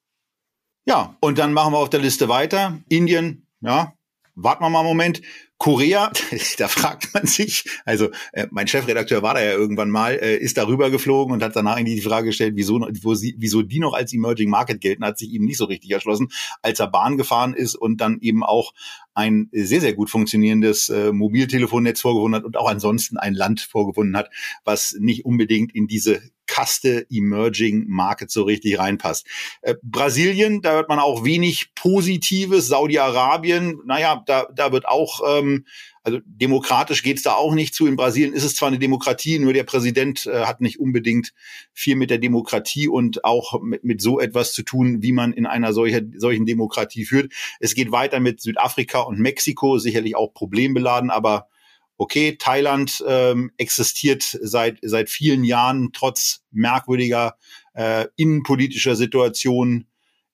[0.85, 2.79] Ja, und dann machen wir auf der Liste weiter.
[2.89, 3.93] Indien, ja,
[4.35, 5.21] warten wir mal einen Moment.
[5.59, 6.09] Korea,
[6.57, 10.57] da fragt man sich, also äh, mein Chefredakteur war da ja irgendwann mal, äh, ist
[10.57, 13.93] darüber geflogen und hat danach irgendwie die Frage gestellt, wieso, wo sie, wieso die noch
[13.93, 16.29] als Emerging Market gelten, hat sich ihm nicht so richtig erschlossen,
[16.62, 18.73] als er Bahn gefahren ist und dann eben auch
[19.13, 24.15] ein sehr, sehr gut funktionierendes äh, Mobiltelefonnetz vorgefunden hat und auch ansonsten ein Land vorgefunden
[24.15, 24.29] hat,
[24.63, 29.27] was nicht unbedingt in diese Kaste Emerging Market so richtig reinpasst.
[29.62, 32.67] Äh, Brasilien, da hört man auch wenig Positives.
[32.67, 35.65] Saudi-Arabien, naja, da, da wird auch ähm,
[36.01, 37.85] also demokratisch geht's da auch nicht zu.
[37.85, 41.33] In Brasilien ist es zwar eine Demokratie, nur der Präsident äh, hat nicht unbedingt
[41.71, 45.45] viel mit der Demokratie und auch mit, mit so etwas zu tun, wie man in
[45.45, 47.31] einer solcher, solchen Demokratie führt.
[47.59, 51.47] Es geht weiter mit Südafrika und Mexiko, sicherlich auch problembeladen, aber
[51.99, 57.35] okay, Thailand ähm, existiert seit, seit vielen Jahren trotz merkwürdiger
[57.73, 59.85] äh, innenpolitischer Situation.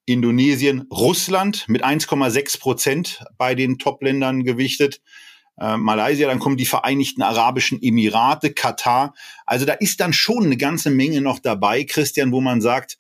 [0.08, 5.02] Indonesien, Russland mit 1,6 Prozent bei den Top-Ländern gewichtet
[5.60, 9.16] äh, Malaysia, dann kommen die Vereinigten Arabischen Emirate, Katar.
[9.48, 13.00] Also da ist dann schon eine ganze Menge noch dabei, Christian, wo man sagt,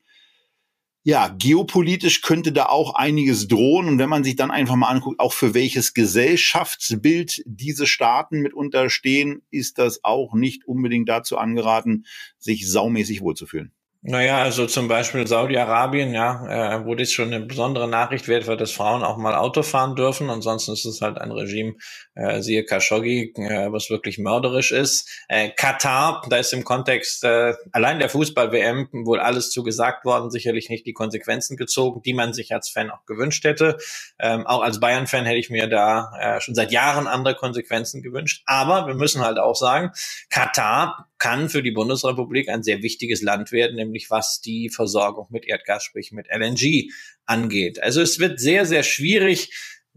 [1.08, 3.88] ja, geopolitisch könnte da auch einiges drohen.
[3.88, 8.90] Und wenn man sich dann einfach mal anguckt, auch für welches Gesellschaftsbild diese Staaten mitunter
[8.90, 12.06] stehen, ist das auch nicht unbedingt dazu angeraten,
[12.40, 13.72] sich saumäßig wohlzufühlen.
[14.08, 18.56] Naja, also zum Beispiel Saudi-Arabien, ja, äh, wo das schon eine besondere Nachricht wird, weil
[18.56, 20.30] dass Frauen auch mal Auto fahren dürfen.
[20.30, 21.74] Ansonsten ist es halt ein Regime,
[22.14, 25.10] äh, siehe Khashoggi, äh, was wirklich mörderisch ist.
[25.28, 30.70] Äh, Katar, da ist im Kontext äh, allein der Fußball-WM wohl alles zugesagt worden, sicherlich
[30.70, 33.78] nicht die Konsequenzen gezogen, die man sich als Fan auch gewünscht hätte.
[34.20, 38.44] Ähm, auch als Bayern-Fan hätte ich mir da äh, schon seit Jahren andere Konsequenzen gewünscht.
[38.46, 39.94] Aber wir müssen halt auch sagen,
[40.30, 45.46] Katar kann für die Bundesrepublik ein sehr wichtiges Land werden, nämlich was die Versorgung mit
[45.46, 46.92] Erdgas, sprich mit LNG
[47.26, 47.82] angeht.
[47.82, 49.52] Also es wird sehr, sehr schwierig,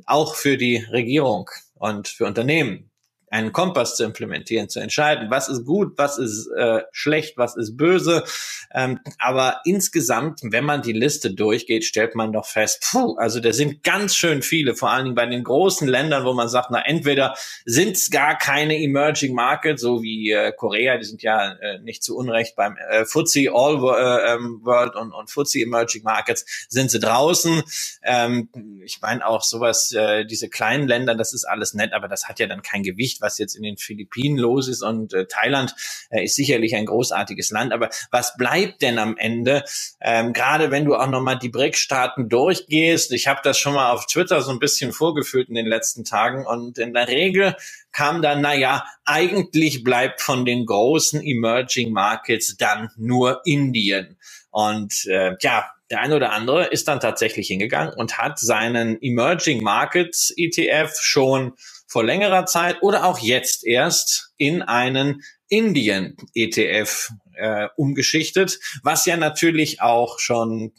[0.07, 2.91] auch für die Regierung und für Unternehmen
[3.31, 7.77] einen Kompass zu implementieren, zu entscheiden, was ist gut, was ist äh, schlecht, was ist
[7.77, 8.25] böse.
[8.73, 13.53] Ähm, aber insgesamt, wenn man die Liste durchgeht, stellt man doch fest, puh, also da
[13.53, 16.85] sind ganz schön viele, vor allen Dingen bei den großen Ländern, wo man sagt, na
[16.85, 21.79] entweder sind es gar keine Emerging Markets, so wie äh, Korea, die sind ja äh,
[21.81, 26.67] nicht zu Unrecht beim äh, FTSE All äh, ähm, World und, und FTSE Emerging Markets,
[26.69, 27.63] sind sie draußen.
[28.03, 28.49] Ähm,
[28.85, 32.39] ich meine auch sowas, äh, diese kleinen Länder, das ist alles nett, aber das hat
[32.39, 35.75] ja dann kein Gewicht was jetzt in den Philippinen los ist und äh, Thailand
[36.11, 37.73] äh, ist sicherlich ein großartiges Land.
[37.73, 39.65] Aber was bleibt denn am Ende?
[40.01, 43.13] Ähm, Gerade wenn du auch nochmal die BRIC-Staaten durchgehst.
[43.13, 46.47] Ich habe das schon mal auf Twitter so ein bisschen vorgefühlt in den letzten Tagen
[46.47, 47.57] und in der Regel
[47.93, 54.17] kam dann, naja, eigentlich bleibt von den großen Emerging Markets dann nur Indien.
[54.51, 59.63] Und äh, ja, der eine oder andere ist dann tatsächlich hingegangen und hat seinen Emerging
[59.63, 61.55] Markets ETF schon
[61.89, 69.81] vor längerer Zeit oder auch jetzt erst in einen Indien-ETF äh, umgeschichtet, was ja natürlich
[69.81, 70.73] auch schon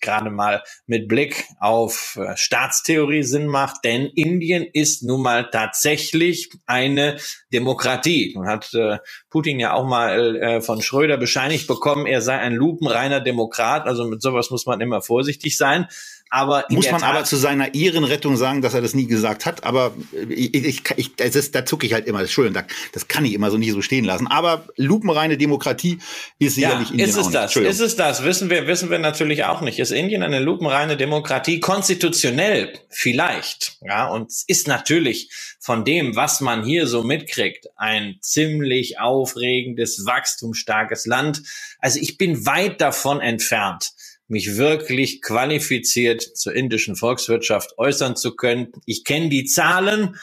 [0.00, 6.50] gerade mal mit Blick auf äh, Staatstheorie Sinn macht, denn Indien ist nun mal tatsächlich
[6.66, 7.18] eine
[7.52, 8.32] Demokratie.
[8.34, 8.98] Nun hat äh,
[9.30, 14.04] Putin ja auch mal äh, von Schröder bescheinigt bekommen, er sei ein lupenreiner Demokrat, also
[14.04, 15.86] mit sowas muss man immer vorsichtig sein.
[16.28, 19.62] Aber muss man Tat, aber zu seiner Ehrenrettung sagen, dass er das nie gesagt hat.
[19.62, 19.94] Aber
[20.28, 22.20] ich, ich, ich das ist, da zucke ich halt immer.
[22.20, 24.26] Entschuldigung, das kann ich immer so nie so stehen lassen.
[24.26, 25.98] Aber lupenreine Demokratie
[26.38, 27.54] ist sicherlich ja, Indien ist es das?
[27.54, 28.24] Ist es das?
[28.24, 29.78] Wissen wir, wissen wir natürlich auch nicht.
[29.78, 31.60] Ist Indien eine lupenreine Demokratie?
[31.60, 33.78] Konstitutionell vielleicht.
[33.82, 40.04] Ja, und es ist natürlich von dem, was man hier so mitkriegt, ein ziemlich aufregendes,
[40.06, 41.42] wachstumsstarkes Land.
[41.78, 43.92] Also ich bin weit davon entfernt
[44.28, 48.72] mich wirklich qualifiziert zur indischen Volkswirtschaft äußern zu können.
[48.84, 50.16] Ich kenne die Zahlen.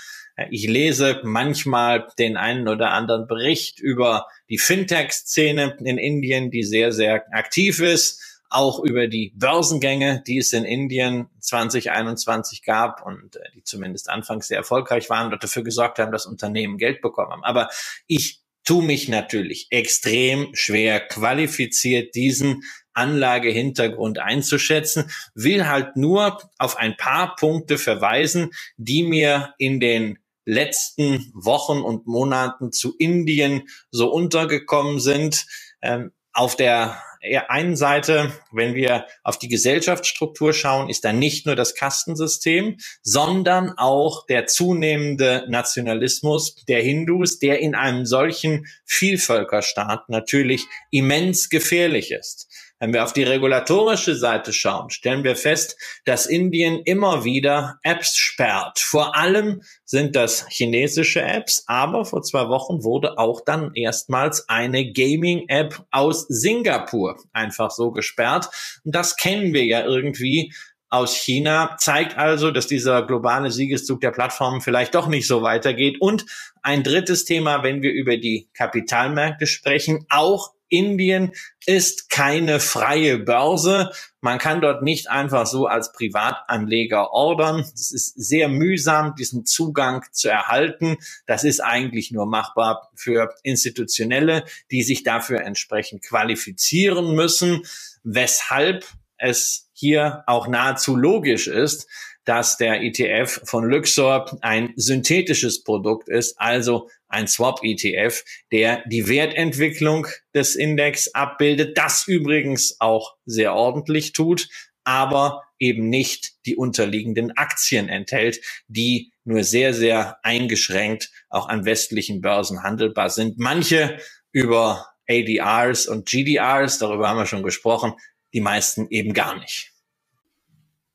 [0.49, 6.91] Ich lese manchmal den einen oder anderen Bericht über die Fintech-Szene in Indien, die sehr,
[6.91, 8.21] sehr aktiv ist.
[8.49, 14.47] Auch über die Börsengänge, die es in Indien 2021 gab und äh, die zumindest anfangs
[14.47, 17.43] sehr erfolgreich waren und dafür gesorgt haben, dass Unternehmen Geld bekommen haben.
[17.43, 17.69] Aber
[18.05, 26.97] ich tue mich natürlich extrem schwer qualifiziert, diesen Anlagehintergrund einzuschätzen, will halt nur auf ein
[26.97, 34.99] paar Punkte verweisen, die mir in den letzten Wochen und Monaten zu Indien so untergekommen
[34.99, 35.45] sind.
[35.81, 37.01] Ähm, auf der
[37.47, 43.71] einen Seite, wenn wir auf die Gesellschaftsstruktur schauen, ist da nicht nur das Kastensystem, sondern
[43.77, 52.47] auch der zunehmende Nationalismus der Hindus, der in einem solchen Vielvölkerstaat natürlich immens gefährlich ist.
[52.83, 58.17] Wenn wir auf die regulatorische Seite schauen, stellen wir fest, dass Indien immer wieder Apps
[58.17, 58.77] sperrt.
[58.79, 64.91] Vor allem sind das chinesische Apps, aber vor zwei Wochen wurde auch dann erstmals eine
[64.91, 68.49] Gaming-App aus Singapur einfach so gesperrt.
[68.83, 70.53] Und das kennen wir ja irgendwie
[70.89, 76.01] aus China, zeigt also, dass dieser globale Siegeszug der Plattformen vielleicht doch nicht so weitergeht.
[76.01, 76.25] Und
[76.61, 81.33] ein drittes Thema, wenn wir über die Kapitalmärkte sprechen, auch Indien
[81.67, 83.91] ist keine freie Börse.
[84.21, 87.59] Man kann dort nicht einfach so als Privatanleger ordern.
[87.59, 90.97] Es ist sehr mühsam, diesen Zugang zu erhalten.
[91.27, 97.61] Das ist eigentlich nur machbar für Institutionelle, die sich dafür entsprechend qualifizieren müssen,
[98.03, 98.85] weshalb
[99.17, 101.87] es hier auch nahezu logisch ist,
[102.25, 110.07] dass der ETF von Luxor ein synthetisches Produkt ist, also ein Swap-ETF, der die Wertentwicklung
[110.33, 114.49] des Index abbildet, das übrigens auch sehr ordentlich tut,
[114.83, 122.21] aber eben nicht die unterliegenden Aktien enthält, die nur sehr, sehr eingeschränkt auch an westlichen
[122.21, 123.39] Börsen handelbar sind.
[123.39, 123.97] Manche
[124.31, 127.93] über ADRs und GDRs, darüber haben wir schon gesprochen,
[128.33, 129.72] die meisten eben gar nicht.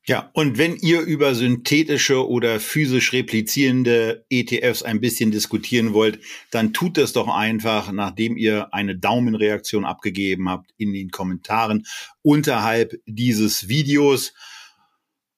[0.09, 6.73] Ja, und wenn ihr über synthetische oder physisch replizierende ETFs ein bisschen diskutieren wollt, dann
[6.73, 11.85] tut das doch einfach, nachdem ihr eine Daumenreaktion abgegeben habt in den Kommentaren
[12.23, 14.33] unterhalb dieses Videos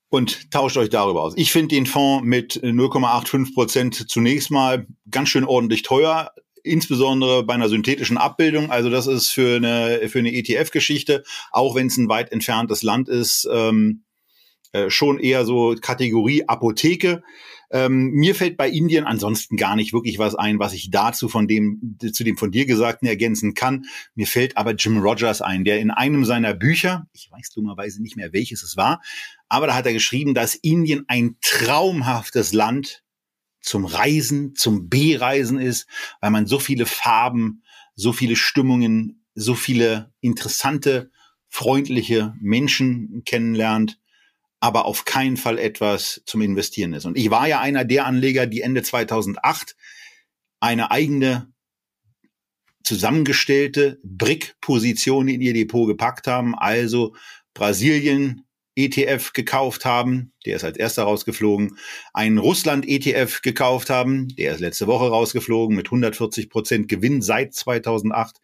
[0.07, 1.34] und tauscht euch darüber aus.
[1.36, 6.32] Ich finde den Fonds mit 0,85 Prozent zunächst mal ganz schön ordentlich teuer
[6.63, 8.72] insbesondere bei einer synthetischen Abbildung.
[8.72, 13.09] Also das ist für eine, für eine ETF-Geschichte, auch wenn es ein weit entferntes Land
[13.09, 14.03] ist, ähm,
[14.74, 17.24] äh, schon eher so Kategorie Apotheke.
[17.72, 21.47] Ähm, mir fällt bei Indien ansonsten gar nicht wirklich was ein, was ich dazu von
[21.47, 23.86] dem, zu dem von dir Gesagten ergänzen kann.
[24.13, 28.17] Mir fällt aber Jim Rogers ein, der in einem seiner Bücher, ich weiß dummerweise nicht
[28.17, 29.01] mehr welches es war,
[29.47, 33.03] aber da hat er geschrieben, dass Indien ein traumhaftes Land
[33.61, 35.88] zum Reisen, zum Bereisen ist,
[36.19, 37.63] weil man so viele Farben,
[37.95, 41.11] so viele Stimmungen, so viele interessante,
[41.47, 44.01] freundliche Menschen kennenlernt
[44.62, 47.05] aber auf keinen Fall etwas zum Investieren ist.
[47.05, 49.76] Und ich war ja einer der Anleger, die Ende 2008
[50.59, 51.51] eine eigene
[52.84, 57.16] zusammengestellte BRIC-Position in ihr Depot gepackt haben, also
[57.53, 58.45] Brasilien
[58.76, 61.78] ETF gekauft haben, der ist als erster rausgeflogen,
[62.14, 67.53] einen Russland ETF gekauft haben, der ist letzte Woche rausgeflogen mit 140 Prozent Gewinn seit
[67.53, 68.39] 2008,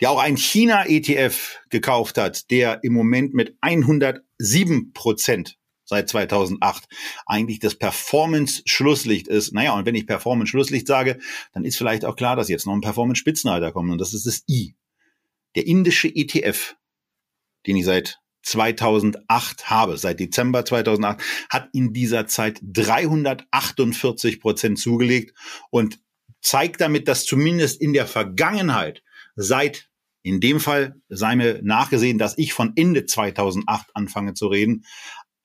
[0.00, 6.86] der auch ein China-ETF gekauft hat, der im Moment mit 107 Prozent seit 2008
[7.26, 9.54] eigentlich das Performance-Schlusslicht ist.
[9.54, 11.18] Naja, und wenn ich Performance-Schlusslicht sage,
[11.52, 14.42] dann ist vielleicht auch klar, dass jetzt noch ein Performance-Spitzenreiter kommt und das ist das
[14.48, 14.74] I.
[15.56, 16.76] Der indische ETF,
[17.66, 25.36] den ich seit 2008 habe, seit Dezember 2008, hat in dieser Zeit 348 Prozent zugelegt
[25.70, 26.00] und
[26.40, 29.02] zeigt damit, dass zumindest in der Vergangenheit
[29.38, 29.88] seit
[30.22, 34.84] in dem Fall sei mir nachgesehen, dass ich von Ende 2008 anfange zu reden.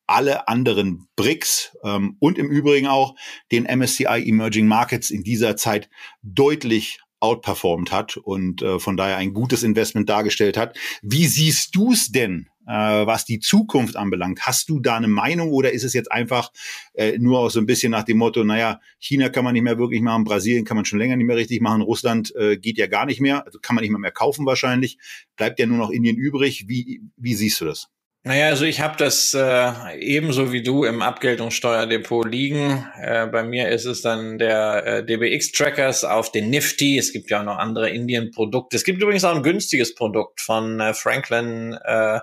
[0.07, 3.15] Alle anderen BRICS ähm, und im Übrigen auch
[3.51, 5.89] den MSCI Emerging Markets in dieser Zeit
[6.23, 10.77] deutlich outperformed hat und äh, von daher ein gutes Investment dargestellt hat.
[11.01, 14.41] Wie siehst du es denn, äh, was die Zukunft anbelangt?
[14.41, 16.51] Hast du da eine Meinung oder ist es jetzt einfach
[16.93, 19.77] äh, nur auch so ein bisschen nach dem Motto, naja, China kann man nicht mehr
[19.77, 22.87] wirklich machen, Brasilien kann man schon länger nicht mehr richtig machen, Russland äh, geht ja
[22.87, 24.97] gar nicht mehr, also kann man nicht mehr, mehr kaufen wahrscheinlich,
[25.37, 26.65] bleibt ja nur noch Indien übrig.
[26.67, 27.89] Wie, wie siehst du das?
[28.25, 32.87] Naja, also ich habe das äh, ebenso wie du im Abgeltungssteuerdepot liegen.
[32.97, 36.97] Äh, bei mir ist es dann der äh, DBX-Trackers auf den Nifty.
[36.97, 38.77] Es gibt ja auch noch andere Indien-Produkte.
[38.77, 42.21] Es gibt übrigens auch ein günstiges Produkt von äh, Franklin, äh,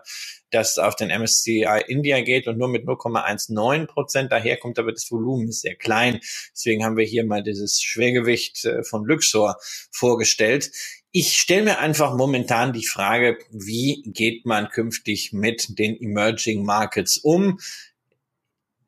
[0.51, 5.49] das auf den MSCI India geht und nur mit 0,19 Prozent daherkommt, aber das Volumen
[5.49, 6.21] ist sehr klein.
[6.55, 9.57] Deswegen haben wir hier mal dieses Schwergewicht äh, von Luxor
[9.93, 10.71] vorgestellt.
[11.13, 17.17] Ich stelle mir einfach momentan die Frage, wie geht man künftig mit den Emerging Markets
[17.17, 17.59] um?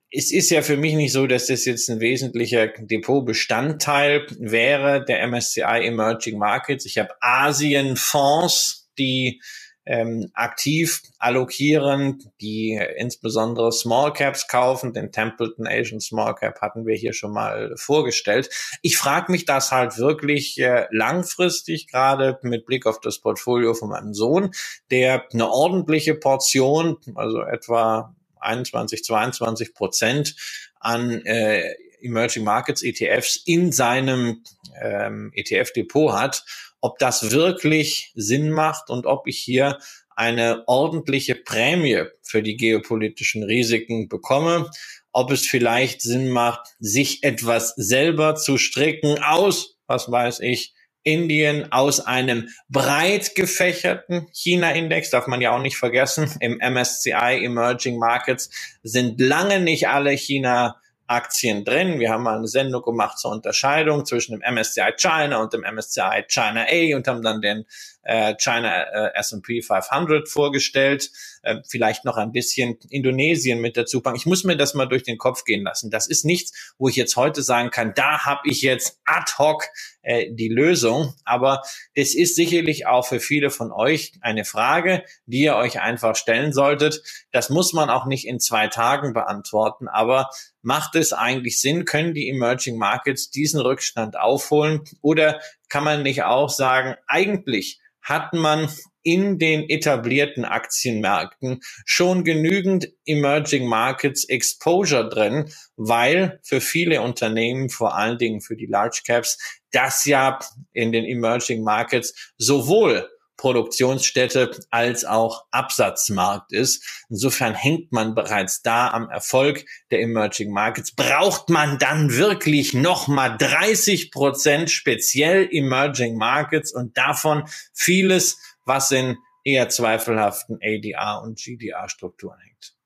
[0.08, 5.26] Es ist ja für mich nicht so, dass das jetzt ein wesentlicher Depotbestandteil wäre der
[5.26, 6.86] MSCI Emerging Markets.
[6.86, 9.40] Ich habe Asien-Fonds, die
[9.84, 14.92] ähm, aktiv allokieren, die insbesondere Small Caps kaufen.
[14.92, 18.48] Den Templeton Asian Small Cap hatten wir hier schon mal vorgestellt.
[18.82, 23.88] Ich frage mich das halt wirklich äh, langfristig, gerade mit Blick auf das Portfolio von
[23.88, 24.52] meinem Sohn,
[24.90, 30.36] der eine ordentliche Portion, also etwa 21, 22 Prozent
[30.78, 34.42] an äh, Emerging Markets ETFs in seinem
[34.80, 36.44] ähm, ETF-Depot hat
[36.82, 39.78] ob das wirklich Sinn macht und ob ich hier
[40.14, 44.70] eine ordentliche Prämie für die geopolitischen Risiken bekomme,
[45.12, 50.74] ob es vielleicht Sinn macht, sich etwas selber zu stricken aus, was weiß ich,
[51.04, 56.30] Indien aus einem breit gefächerten China-Index, darf man ja auch nicht vergessen.
[56.40, 58.50] Im MSCI Emerging Markets
[58.82, 60.80] sind lange nicht alle China
[61.12, 62.00] Aktien drin.
[62.00, 66.24] Wir haben mal eine Sendung gemacht zur Unterscheidung zwischen dem MSCI China und dem MSCI
[66.28, 67.66] China A und haben dann den
[68.02, 71.10] äh, China äh, S&P 500 vorgestellt,
[71.42, 74.16] äh, vielleicht noch ein bisschen Indonesien mit dazu packen.
[74.16, 75.90] Ich muss mir das mal durch den Kopf gehen lassen.
[75.90, 79.68] Das ist nichts, wo ich jetzt heute sagen kann, da habe ich jetzt ad hoc
[80.04, 81.14] die Lösung.
[81.24, 81.62] Aber
[81.94, 86.52] es ist sicherlich auch für viele von euch eine Frage, die ihr euch einfach stellen
[86.52, 87.02] solltet.
[87.30, 90.28] Das muss man auch nicht in zwei Tagen beantworten, aber
[90.60, 91.84] macht es eigentlich Sinn?
[91.84, 94.82] Können die Emerging Markets diesen Rückstand aufholen?
[95.02, 98.68] Oder kann man nicht auch sagen, eigentlich hat man
[99.02, 107.96] in den etablierten Aktienmärkten schon genügend Emerging Markets Exposure drin, weil für viele Unternehmen, vor
[107.96, 109.38] allen Dingen für die Large Caps,
[109.72, 110.38] das ja
[110.72, 113.08] in den Emerging Markets sowohl
[113.42, 117.04] Produktionsstätte als auch Absatzmarkt ist.
[117.08, 120.94] Insofern hängt man bereits da am Erfolg der Emerging Markets.
[120.94, 127.42] Braucht man dann wirklich nochmal 30 Prozent speziell Emerging Markets und davon
[127.74, 132.76] vieles, was in eher zweifelhaften ADR und GDR-Strukturen hängt.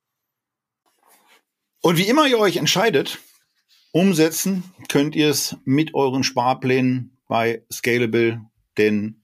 [1.82, 3.18] Und wie immer ihr euch entscheidet,
[3.92, 8.40] umsetzen könnt ihr es mit euren Sparplänen bei Scalable,
[8.78, 9.22] denn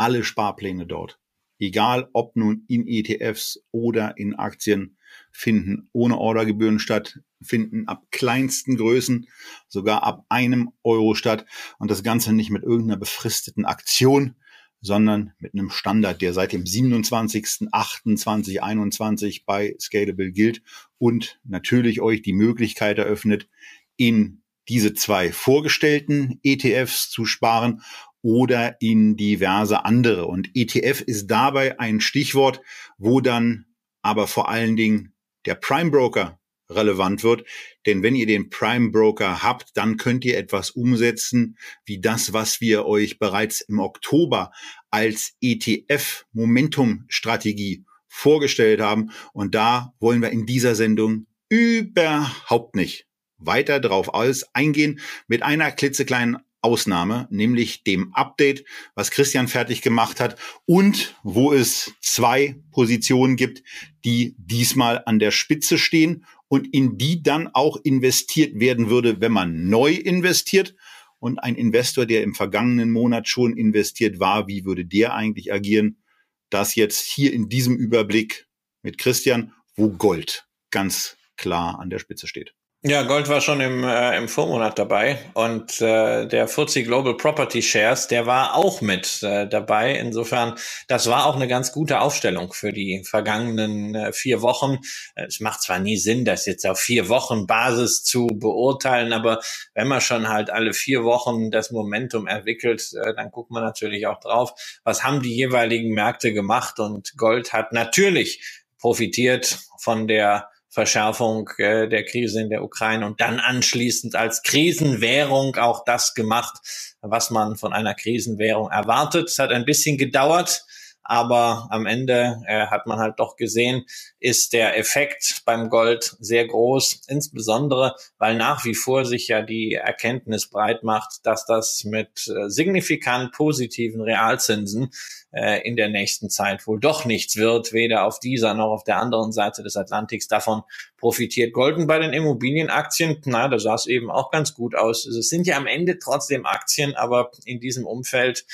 [0.00, 1.20] alle Sparpläne dort,
[1.58, 4.96] egal ob nun in ETFs oder in Aktien,
[5.30, 9.28] finden ohne Ordergebühren statt, finden ab kleinsten Größen,
[9.68, 11.44] sogar ab einem Euro statt.
[11.78, 14.36] Und das Ganze nicht mit irgendeiner befristeten Aktion,
[14.80, 20.62] sondern mit einem Standard, der seit dem 27.08.2021 bei Scalable gilt
[20.96, 23.50] und natürlich euch die Möglichkeit eröffnet,
[23.96, 24.40] in
[24.70, 27.82] diese zwei vorgestellten ETFs zu sparen
[28.22, 30.26] oder in diverse andere.
[30.26, 32.60] Und ETF ist dabei ein Stichwort,
[32.98, 33.66] wo dann
[34.02, 35.14] aber vor allen Dingen
[35.46, 36.40] der Prime Broker
[36.70, 37.44] relevant wird.
[37.86, 42.60] Denn wenn ihr den Prime Broker habt, dann könnt ihr etwas umsetzen, wie das, was
[42.60, 44.52] wir euch bereits im Oktober
[44.90, 49.10] als ETF Momentum Strategie vorgestellt haben.
[49.32, 53.06] Und da wollen wir in dieser Sendung überhaupt nicht
[53.38, 60.20] weiter drauf aus eingehen mit einer klitzekleinen Ausnahme, nämlich dem Update, was Christian fertig gemacht
[60.20, 60.36] hat
[60.66, 63.62] und wo es zwei Positionen gibt,
[64.04, 69.32] die diesmal an der Spitze stehen und in die dann auch investiert werden würde, wenn
[69.32, 70.74] man neu investiert.
[71.18, 76.02] Und ein Investor, der im vergangenen Monat schon investiert war, wie würde der eigentlich agieren?
[76.48, 78.48] Das jetzt hier in diesem Überblick
[78.82, 82.54] mit Christian, wo Gold ganz klar an der Spitze steht.
[82.82, 87.60] Ja, Gold war schon im, äh, im Vormonat dabei und äh, der FTSE Global Property
[87.60, 89.96] Shares, der war auch mit äh, dabei.
[89.96, 90.54] Insofern,
[90.88, 94.78] das war auch eine ganz gute Aufstellung für die vergangenen äh, vier Wochen.
[95.14, 99.40] Äh, es macht zwar nie Sinn, das jetzt auf vier Wochen Basis zu beurteilen, aber
[99.74, 104.06] wenn man schon halt alle vier Wochen das Momentum entwickelt, äh, dann guckt man natürlich
[104.06, 104.54] auch drauf,
[104.84, 111.88] was haben die jeweiligen Märkte gemacht und Gold hat natürlich profitiert von der Verschärfung äh,
[111.88, 116.58] der Krise in der Ukraine und dann anschließend als Krisenwährung auch das gemacht,
[117.00, 119.28] was man von einer Krisenwährung erwartet.
[119.28, 120.64] Es hat ein bisschen gedauert,
[121.10, 123.84] aber am Ende äh, hat man halt doch gesehen,
[124.20, 129.74] ist der Effekt beim Gold sehr groß, insbesondere weil nach wie vor sich ja die
[129.74, 134.92] Erkenntnis breit macht, dass das mit äh, signifikant positiven Realzinsen
[135.32, 138.98] äh, in der nächsten Zeit wohl doch nichts wird, weder auf dieser noch auf der
[138.98, 140.28] anderen Seite des Atlantiks.
[140.28, 140.62] Davon
[140.96, 143.20] profitiert Golden bei den Immobilienaktien.
[143.24, 145.06] Na, da sah es eben auch ganz gut aus.
[145.06, 148.44] Es sind ja am Ende trotzdem Aktien, aber in diesem Umfeld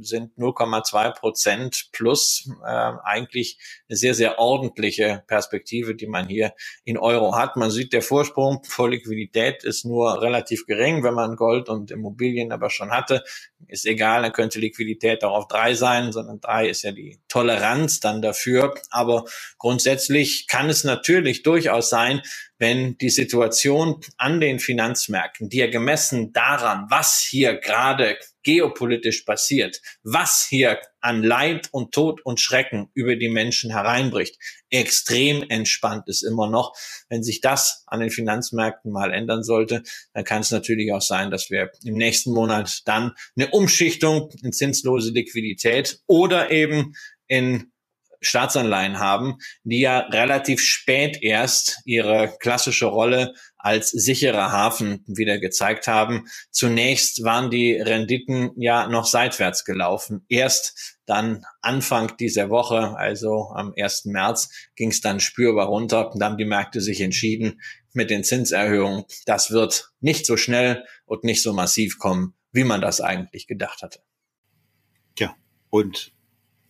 [0.00, 3.58] sind 0,2 Prozent plus äh, eigentlich
[3.88, 6.54] eine sehr, sehr ordentliche Perspektive, die man hier
[6.84, 7.56] in Euro hat.
[7.56, 12.52] Man sieht, der Vorsprung vor Liquidität ist nur relativ gering, wenn man Gold und Immobilien
[12.52, 13.24] aber schon hatte.
[13.66, 18.00] Ist egal, dann könnte Liquidität auch auf drei sein, sondern drei ist ja die Toleranz
[18.00, 18.74] dann dafür.
[18.90, 19.24] Aber
[19.58, 22.20] grundsätzlich kann es natürlich durchaus sein,
[22.58, 29.80] wenn die Situation an den Finanzmärkten, die ja gemessen daran, was hier gerade geopolitisch passiert,
[30.02, 34.38] was hier an Leid und Tod und Schrecken über die Menschen hereinbricht,
[34.70, 36.74] extrem entspannt ist immer noch.
[37.08, 39.82] Wenn sich das an den Finanzmärkten mal ändern sollte,
[40.12, 44.52] dann kann es natürlich auch sein, dass wir im nächsten Monat dann eine Umschichtung in
[44.52, 46.94] zinslose Liquidität oder eben
[47.26, 47.72] in
[48.20, 53.34] Staatsanleihen haben, die ja relativ spät erst ihre klassische Rolle
[53.64, 56.26] als sicherer Hafen wieder gezeigt haben.
[56.50, 60.26] Zunächst waren die Renditen ja noch seitwärts gelaufen.
[60.28, 64.04] Erst dann Anfang dieser Woche, also am 1.
[64.04, 66.12] März, ging es dann spürbar runter.
[66.12, 67.62] Und dann haben die Märkte sich entschieden
[67.94, 69.04] mit den Zinserhöhungen.
[69.24, 73.80] Das wird nicht so schnell und nicht so massiv kommen, wie man das eigentlich gedacht
[73.82, 74.00] hatte.
[75.70, 76.13] Und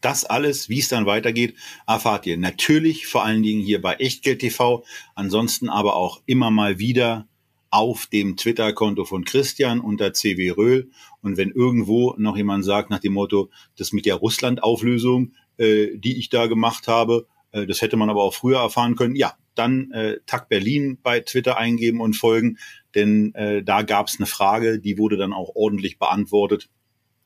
[0.05, 1.55] das alles, wie es dann weitergeht,
[1.87, 4.85] erfahrt ihr natürlich vor allen Dingen hier bei Echtgeld TV,
[5.15, 7.27] ansonsten aber auch immer mal wieder
[7.71, 10.91] auf dem Twitter-Konto von Christian unter CW Röhl.
[11.23, 16.19] Und wenn irgendwo noch jemand sagt nach dem Motto, das mit der Russland-Auflösung, äh, die
[16.19, 19.91] ich da gemacht habe, äh, das hätte man aber auch früher erfahren können, ja, dann
[19.93, 22.59] äh, Tag Berlin bei Twitter eingeben und folgen,
[22.95, 26.69] denn äh, da gab es eine Frage, die wurde dann auch ordentlich beantwortet.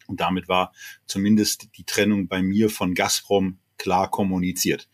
[0.08, 0.72] Und damit war
[1.06, 4.88] zumindest die Trennung bei mir von Gazprom klar kommuniziert.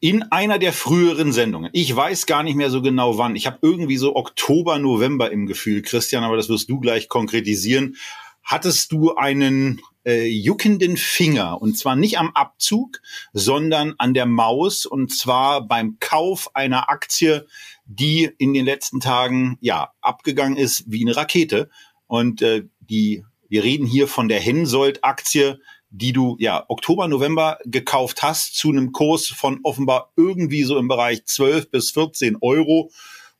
[0.00, 3.58] In einer der früheren Sendungen, ich weiß gar nicht mehr so genau wann, ich habe
[3.62, 7.96] irgendwie so Oktober, November im Gefühl, Christian, aber das wirst du gleich konkretisieren,
[8.42, 11.60] hattest du einen äh, juckenden Finger.
[11.60, 14.86] Und zwar nicht am Abzug, sondern an der Maus.
[14.86, 17.46] Und zwar beim Kauf einer Aktie,
[17.84, 21.68] die in den letzten Tagen ja abgegangen ist wie eine Rakete.
[22.06, 25.60] Und äh, die, wir reden hier von der Hensoldt-Aktie,
[25.90, 30.88] die du ja Oktober, November gekauft hast zu einem Kurs von offenbar irgendwie so im
[30.88, 32.90] Bereich 12 bis 14 Euro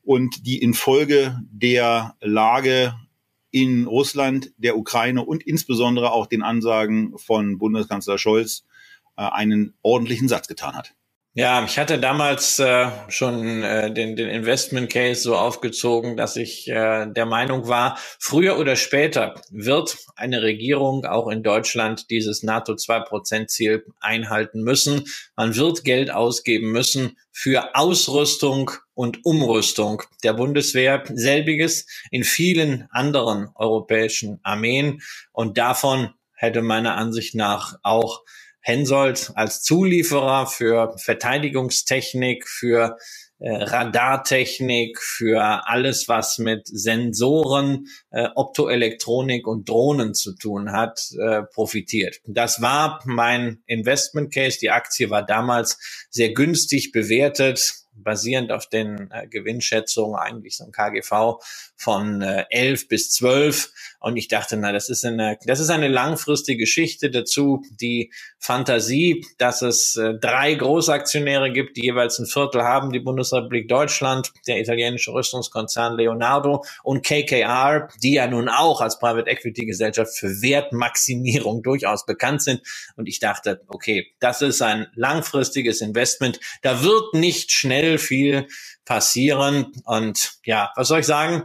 [0.03, 2.95] und die infolge der Lage
[3.51, 8.65] in Russland, der Ukraine und insbesondere auch den Ansagen von Bundeskanzler Scholz
[9.17, 10.93] äh, einen ordentlichen Satz getan hat.
[11.39, 16.67] Ja, ich hatte damals äh, schon äh, den, den Investment Case so aufgezogen, dass ich
[16.67, 22.73] äh, der Meinung war, früher oder später wird eine Regierung auch in Deutschland dieses NATO
[22.73, 25.03] 2% Ziel einhalten müssen.
[25.35, 31.03] Man wird Geld ausgeben müssen für Ausrüstung und Umrüstung der Bundeswehr.
[31.13, 35.03] Selbiges in vielen anderen europäischen Armeen.
[35.33, 38.23] Und davon hätte meiner Ansicht nach auch
[38.67, 42.97] Hensoldt als Zulieferer für Verteidigungstechnik, für
[43.39, 51.43] äh, Radartechnik, für alles, was mit Sensoren, äh, Optoelektronik und Drohnen zu tun hat, äh,
[51.43, 52.19] profitiert.
[52.25, 54.59] Das war mein Investment Case.
[54.59, 55.77] Die Aktie war damals
[56.09, 57.73] sehr günstig bewertet
[58.03, 61.41] basierend auf den äh, Gewinnschätzungen eigentlich so ein KGV
[61.75, 63.71] von äh, 11 bis 12.
[63.99, 67.63] Und ich dachte, na, das ist eine, das ist eine langfristige Geschichte dazu.
[67.79, 73.67] Die Fantasie, dass es äh, drei Großaktionäre gibt, die jeweils ein Viertel haben, die Bundesrepublik
[73.67, 80.17] Deutschland, der italienische Rüstungskonzern Leonardo und KKR, die ja nun auch als Private Equity Gesellschaft
[80.17, 82.61] für Wertmaximierung durchaus bekannt sind.
[82.95, 86.39] Und ich dachte, okay, das ist ein langfristiges Investment.
[86.61, 88.47] Da wird nicht schnell viel
[88.85, 89.71] passieren.
[89.85, 91.43] Und ja, was soll ich sagen?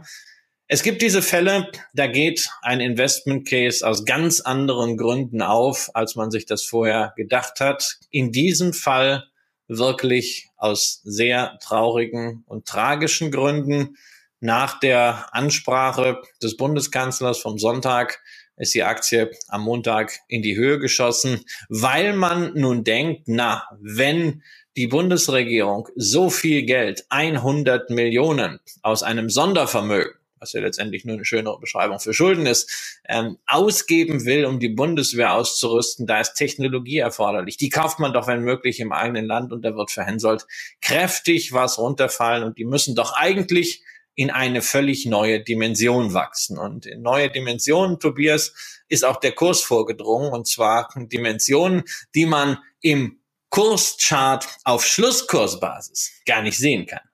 [0.67, 6.15] Es gibt diese Fälle, da geht ein Investment Case aus ganz anderen Gründen auf, als
[6.15, 7.99] man sich das vorher gedacht hat.
[8.09, 9.23] In diesem Fall
[9.67, 13.97] wirklich aus sehr traurigen und tragischen Gründen.
[14.39, 18.21] Nach der Ansprache des Bundeskanzlers vom Sonntag
[18.57, 24.43] ist die Aktie am Montag in die Höhe geschossen, weil man nun denkt, na, wenn
[24.75, 31.25] die Bundesregierung so viel Geld, 100 Millionen aus einem Sondervermögen, was ja letztendlich nur eine
[31.25, 36.97] schönere Beschreibung für Schulden ist, ähm, ausgeben will, um die Bundeswehr auszurüsten, da ist Technologie
[36.97, 37.57] erforderlich.
[37.57, 40.45] Die kauft man doch, wenn möglich, im eigenen Land und da wird für Hensoldt
[40.81, 43.83] kräftig was runterfallen und die müssen doch eigentlich
[44.15, 46.57] in eine völlig neue Dimension wachsen.
[46.57, 48.53] Und in neue Dimensionen, Tobias,
[48.87, 53.22] ist auch der Kurs vorgedrungen und zwar Dimensionen, die man im
[53.53, 57.07] Kurschart auf Schlusskursbasis gar nicht sehen kann.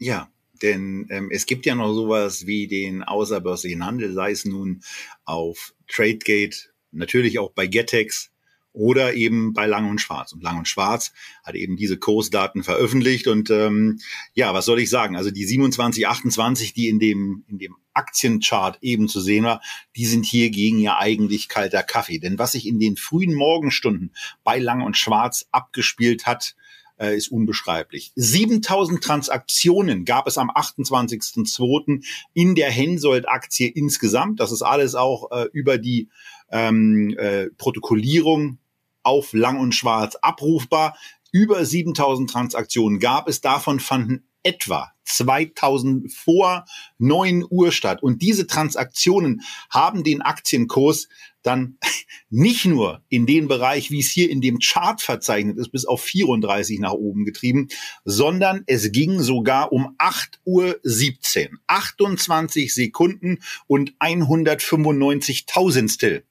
[0.00, 0.28] Ja,
[0.60, 4.82] denn ähm, es gibt ja noch sowas wie den außerbörslichen Handel, sei es nun
[5.24, 6.56] auf Tradegate,
[6.90, 8.32] natürlich auch bei Getex
[8.74, 10.32] oder eben bei Lang und Schwarz.
[10.32, 11.12] Und Lang und Schwarz
[11.44, 13.28] hat eben diese Kursdaten veröffentlicht.
[13.28, 14.00] Und ähm,
[14.34, 15.16] ja, was soll ich sagen?
[15.16, 19.62] Also die 27, 28, die in dem, in dem Aktienchart eben zu sehen war,
[19.96, 22.18] die sind hier gegen ja eigentlich kalter Kaffee.
[22.18, 24.12] Denn was sich in den frühen Morgenstunden
[24.42, 26.56] bei Lang und Schwarz abgespielt hat,
[26.98, 28.12] äh, ist unbeschreiblich.
[28.16, 32.04] 7000 Transaktionen gab es am 28.02.
[32.34, 34.40] in der Hensoldt-Aktie insgesamt.
[34.40, 36.08] Das ist alles auch äh, über die
[36.50, 38.58] ähm, äh, Protokollierung
[39.04, 40.96] auf Lang und Schwarz abrufbar.
[41.30, 43.40] Über 7000 Transaktionen gab es.
[43.40, 46.64] Davon fanden etwa 2000 vor
[46.98, 48.02] 9 Uhr statt.
[48.02, 51.08] Und diese Transaktionen haben den Aktienkurs
[51.42, 51.78] dann
[52.30, 56.02] nicht nur in den Bereich, wie es hier in dem Chart verzeichnet ist, bis auf
[56.02, 57.68] 34 nach oben getrieben,
[58.04, 61.58] sondern es ging sogar um 8 Uhr 17.
[61.66, 66.24] 28 Sekunden und 195 Tausendstel.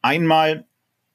[0.00, 0.66] Einmal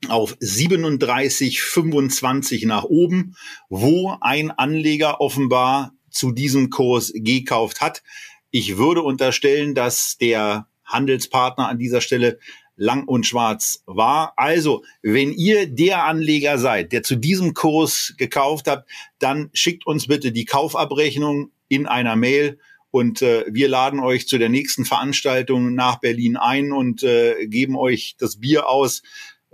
[0.07, 3.35] auf 37,25 nach oben,
[3.69, 8.03] wo ein Anleger offenbar zu diesem Kurs gekauft hat.
[8.51, 12.37] Ich würde unterstellen, dass der Handelspartner an dieser Stelle
[12.77, 14.33] lang und schwarz war.
[14.37, 18.89] Also, wenn ihr der Anleger seid, der zu diesem Kurs gekauft habt,
[19.19, 22.59] dann schickt uns bitte die Kaufabrechnung in einer Mail
[22.91, 27.75] und äh, wir laden euch zu der nächsten Veranstaltung nach Berlin ein und äh, geben
[27.75, 29.01] euch das Bier aus.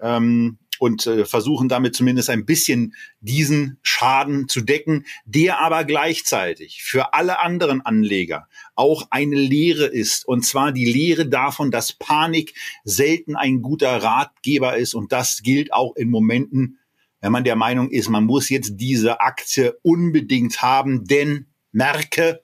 [0.01, 6.83] Ähm, und äh, versuchen damit zumindest ein bisschen diesen Schaden zu decken, der aber gleichzeitig
[6.83, 10.27] für alle anderen Anleger auch eine Lehre ist.
[10.27, 14.93] Und zwar die Lehre davon, dass Panik selten ein guter Ratgeber ist.
[14.93, 16.79] Und das gilt auch in Momenten,
[17.21, 22.41] wenn man der Meinung ist, man muss jetzt diese Aktie unbedingt haben, denn merke,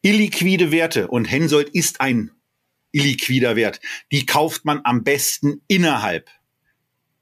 [0.00, 2.30] illiquide Werte und Hensoldt ist ein
[2.96, 3.80] illiquider Wert.
[4.10, 6.30] Die kauft man am besten innerhalb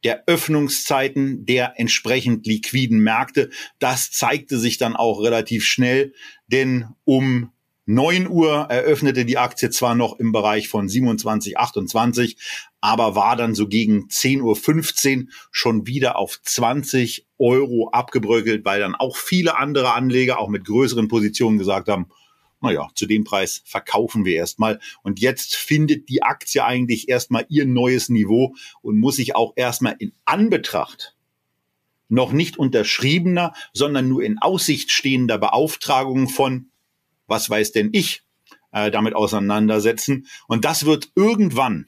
[0.04, 3.50] der Öffnungszeiten der entsprechend liquiden Märkte.
[3.78, 6.12] Das zeigte sich dann auch relativ schnell,
[6.46, 7.50] denn um
[7.86, 12.36] 9 Uhr eröffnete die Aktie zwar noch im Bereich von 27, 28,
[12.80, 18.94] aber war dann so gegen 10.15 Uhr schon wieder auf 20 Euro abgebröckelt, weil dann
[18.94, 22.06] auch viele andere Anleger, auch mit größeren Positionen gesagt haben,
[22.64, 24.80] naja, zu dem Preis verkaufen wir erstmal.
[25.02, 29.96] Und jetzt findet die Aktie eigentlich erstmal ihr neues Niveau und muss sich auch erstmal
[29.98, 31.14] in Anbetracht
[32.08, 36.70] noch nicht unterschriebener, sondern nur in Aussicht stehender Beauftragungen von,
[37.26, 38.22] was weiß denn ich,
[38.72, 40.26] äh, damit auseinandersetzen.
[40.48, 41.86] Und das wird irgendwann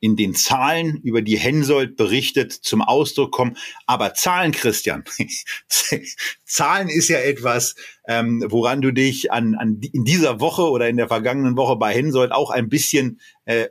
[0.00, 3.56] in den Zahlen, über die Hensoldt berichtet, zum Ausdruck kommen.
[3.86, 5.04] Aber Zahlen, Christian,
[6.44, 7.76] Zahlen ist ja etwas,
[8.08, 11.92] ähm, woran du dich an, an in dieser Woche oder in der vergangenen Woche bei
[11.94, 13.68] Hensoldt auch ein bisschen äh,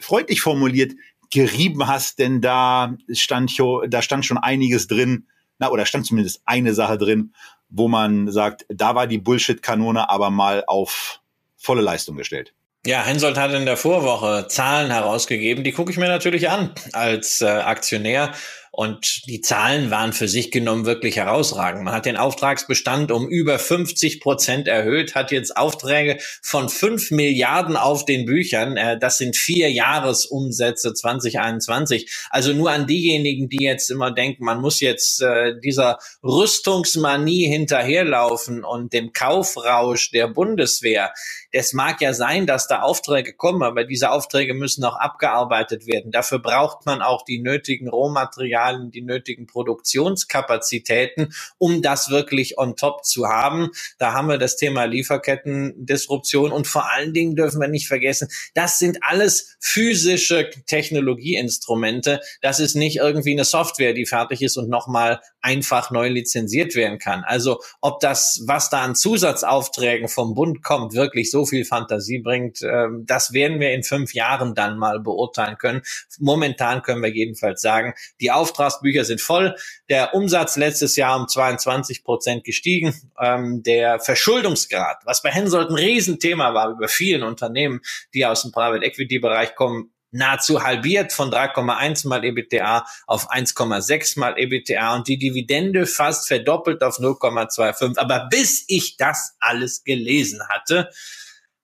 [0.00, 0.92] freundlich formuliert
[1.30, 3.52] gerieben hast, denn da stand,
[3.88, 5.26] da stand schon einiges drin,
[5.58, 7.34] na, oder stand zumindest eine Sache drin,
[7.68, 11.20] wo man sagt, da war die Bullshit-Kanone aber mal auf
[11.56, 12.54] volle Leistung gestellt.
[12.86, 17.40] Ja, Hensoldt hat in der Vorwoche Zahlen herausgegeben, die gucke ich mir natürlich an als
[17.40, 18.30] äh, Aktionär
[18.76, 21.82] und die Zahlen waren für sich genommen wirklich herausragend.
[21.82, 27.78] Man hat den Auftragsbestand um über 50 Prozent erhöht, hat jetzt Aufträge von 5 Milliarden
[27.78, 28.76] auf den Büchern.
[28.76, 32.12] Äh, das sind vier Jahresumsätze 2021.
[32.28, 38.62] Also nur an diejenigen, die jetzt immer denken, man muss jetzt äh, dieser Rüstungsmanie hinterherlaufen
[38.62, 41.14] und dem Kaufrausch der Bundeswehr.
[41.50, 46.12] Es mag ja sein, dass da Aufträge kommen, aber diese Aufträge müssen auch abgearbeitet werden.
[46.12, 52.76] Dafür braucht man auch die nötigen Rohmaterialien Materialien, die nötigen Produktionskapazitäten, um das wirklich on
[52.76, 53.70] top zu haben.
[53.98, 58.78] Da haben wir das Thema Lieferkettendisruption und vor allen Dingen dürfen wir nicht vergessen, das
[58.78, 62.20] sind alles physische Technologieinstrumente.
[62.40, 66.98] Das ist nicht irgendwie eine Software, die fertig ist und nochmal einfach neu lizenziert werden
[66.98, 67.22] kann.
[67.22, 72.62] Also ob das, was da an Zusatzaufträgen vom Bund kommt, wirklich so viel Fantasie bringt,
[72.62, 75.82] ähm, das werden wir in fünf Jahren dann mal beurteilen können.
[76.18, 79.54] Momentan können wir jedenfalls sagen, die Auftragsbücher sind voll.
[79.88, 82.92] Der Umsatz letztes Jahr um 22 Prozent gestiegen.
[83.20, 87.80] Ähm, der Verschuldungsgrad, was bei Hensoldt ein Riesenthema war über vielen Unternehmen,
[88.14, 94.18] die aus dem Private Equity Bereich kommen, nahezu halbiert von 3,1 mal EBTA auf 1,6
[94.18, 97.98] mal EBTA und die Dividende fast verdoppelt auf 0,25.
[97.98, 100.90] Aber bis ich das alles gelesen hatte,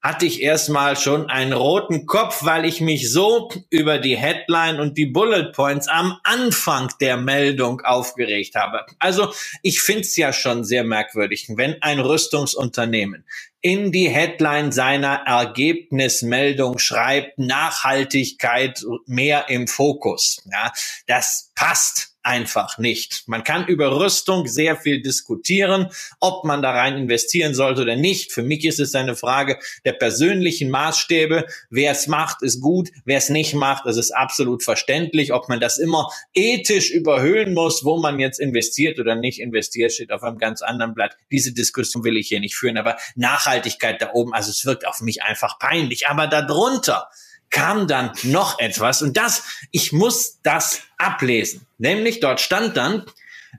[0.02, 4.98] hatte ich erstmal schon einen roten Kopf, weil ich mich so über die Headline und
[4.98, 8.84] die Bullet Points am Anfang der Meldung aufgeregt habe.
[8.98, 9.32] Also
[9.62, 13.24] ich finde es ja schon sehr merkwürdig, wenn ein Rüstungsunternehmen
[13.62, 20.42] in die Headline seiner Ergebnismeldung schreibt, Nachhaltigkeit mehr im Fokus.
[20.50, 20.72] Ja,
[21.06, 23.24] das passt einfach nicht.
[23.26, 25.88] Man kann über Rüstung sehr viel diskutieren,
[26.20, 28.32] ob man da rein investieren sollte oder nicht.
[28.32, 31.46] Für mich ist es eine Frage der persönlichen Maßstäbe.
[31.70, 32.90] Wer es macht, ist gut.
[33.04, 35.32] Wer es nicht macht, das ist absolut verständlich.
[35.32, 40.12] Ob man das immer ethisch überhöhen muss, wo man jetzt investiert oder nicht investiert, steht
[40.12, 41.16] auf einem ganz anderen Blatt.
[41.30, 42.78] Diese Diskussion will ich hier nicht führen.
[42.78, 46.06] Aber Nachhaltigkeit da oben, also es wirkt auf mich einfach peinlich.
[46.08, 47.08] Aber darunter
[47.52, 51.64] kam dann noch etwas und das, ich muss das ablesen.
[51.78, 53.04] Nämlich dort stand dann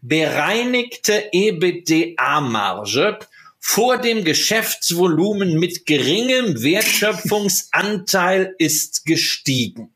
[0.02, 3.20] bereinigte EBITDA-Marge
[3.60, 9.94] vor dem Geschäftsvolumen mit geringem Wertschöpfungsanteil ist gestiegen.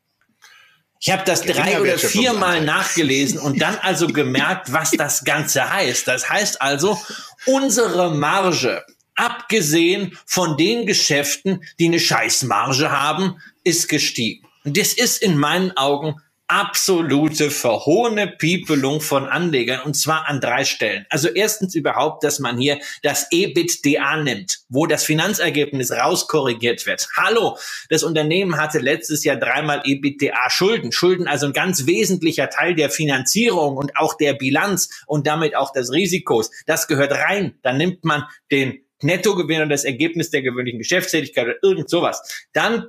[1.00, 6.08] Ich habe das drei oder viermal nachgelesen und dann also gemerkt, was das Ganze heißt.
[6.08, 6.98] Das heißt also,
[7.46, 8.82] unsere Marge
[9.18, 14.46] abgesehen von den Geschäften, die eine Scheißmarge haben, ist gestiegen.
[14.64, 16.16] Und das ist in meinen Augen
[16.50, 21.04] absolute verhohene Piepelung von Anlegern und zwar an drei Stellen.
[21.10, 27.06] Also erstens überhaupt, dass man hier das EBITDA nimmt, wo das Finanzergebnis rauskorrigiert wird.
[27.16, 27.58] Hallo,
[27.90, 30.90] das Unternehmen hatte letztes Jahr dreimal EBITDA Schulden.
[30.90, 35.70] Schulden also ein ganz wesentlicher Teil der Finanzierung und auch der Bilanz und damit auch
[35.70, 36.50] des Risikos.
[36.64, 37.58] Das gehört rein.
[37.62, 42.46] Dann nimmt man den Nettogewinn und das Ergebnis der gewöhnlichen Geschäftstätigkeit oder irgend sowas.
[42.52, 42.88] Dann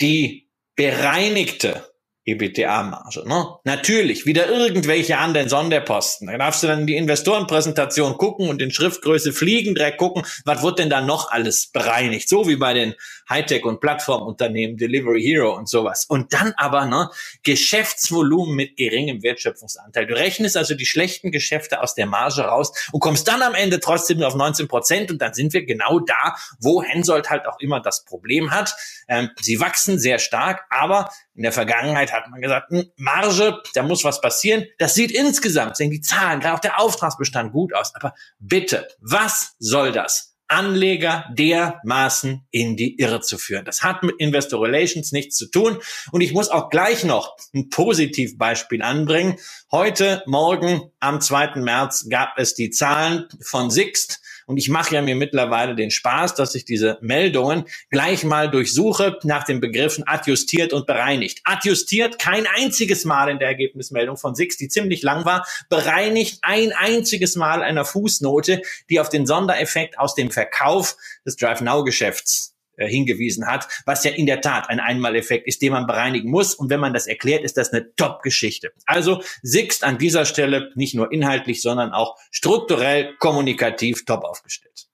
[0.00, 1.89] die bereinigte
[2.30, 3.28] EBITDA-Marge.
[3.28, 3.46] Ne?
[3.64, 6.28] Natürlich, wieder irgendwelche anderen Sonderposten.
[6.28, 10.62] Da darfst du dann in die Investorenpräsentation gucken und in Schriftgröße fliegen, direkt gucken, was
[10.62, 12.28] wird denn da noch alles bereinigt?
[12.28, 12.94] So wie bei den
[13.28, 16.04] Hightech- und Plattformunternehmen, Delivery Hero und sowas.
[16.04, 17.10] Und dann aber ne,
[17.42, 20.06] Geschäftsvolumen mit geringem Wertschöpfungsanteil.
[20.06, 23.80] Du rechnest also die schlechten Geschäfte aus der Marge raus und kommst dann am Ende
[23.80, 27.80] trotzdem auf 19 Prozent und dann sind wir genau da, wo Hensoldt halt auch immer
[27.80, 28.74] das Problem hat.
[29.10, 33.82] Ähm, sie wachsen sehr stark, aber in der Vergangenheit hat man gesagt, hm, Marge, da
[33.82, 34.64] muss was passieren.
[34.78, 37.92] Das sieht insgesamt, sehen die Zahlen, gerade auch der Auftragsbestand gut aus.
[37.96, 40.30] Aber bitte, was soll das?
[40.46, 43.64] Anleger dermaßen in die Irre zu führen.
[43.64, 45.78] Das hat mit Investor Relations nichts zu tun.
[46.10, 49.38] Und ich muss auch gleich noch ein Positivbeispiel anbringen.
[49.70, 51.60] Heute Morgen am 2.
[51.60, 56.34] März gab es die Zahlen von Sixt und ich mache ja mir mittlerweile den Spaß,
[56.34, 61.40] dass ich diese Meldungen gleich mal durchsuche nach den Begriffen adjustiert und bereinigt.
[61.44, 66.72] Adjustiert kein einziges Mal in der Ergebnismeldung von Six, die ziemlich lang war, bereinigt ein
[66.72, 72.54] einziges Mal einer Fußnote, die auf den Sondereffekt aus dem Verkauf des Drive Now Geschäfts
[72.80, 76.54] äh, hingewiesen hat, was ja in der Tat ein Einmaleffekt ist, den man bereinigen muss.
[76.54, 78.72] Und wenn man das erklärt, ist das eine Top-Geschichte.
[78.86, 84.88] Also Sixt an dieser Stelle nicht nur inhaltlich, sondern auch strukturell, kommunikativ top aufgestellt.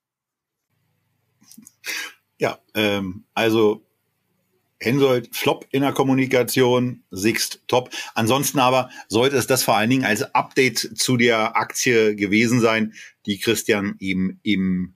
[2.39, 3.87] Ja, ähm, also
[4.80, 7.91] Hensoldt Flop in der Kommunikation, Sixt top.
[8.14, 12.95] Ansonsten aber sollte es das vor allen Dingen als Update zu der Aktie gewesen sein,
[13.26, 14.95] die Christian eben im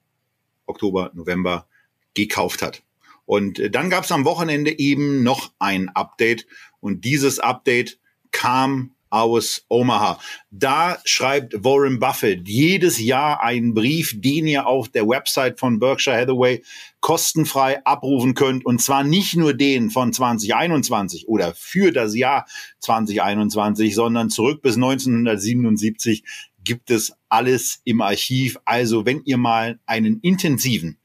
[0.66, 1.68] Oktober, November
[2.14, 2.82] gekauft hat.
[3.26, 6.46] Und äh, dann gab es am Wochenende eben noch ein Update
[6.80, 7.98] und dieses Update
[8.32, 10.20] kam aus Omaha.
[10.50, 16.16] Da schreibt Warren Buffett jedes Jahr einen Brief, den ihr auf der Website von Berkshire
[16.16, 16.62] Hathaway
[17.00, 18.64] kostenfrei abrufen könnt.
[18.64, 22.46] Und zwar nicht nur den von 2021 oder für das Jahr
[22.78, 26.22] 2021, sondern zurück bis 1977
[26.62, 28.58] gibt es alles im Archiv.
[28.64, 30.99] Also wenn ihr mal einen intensiven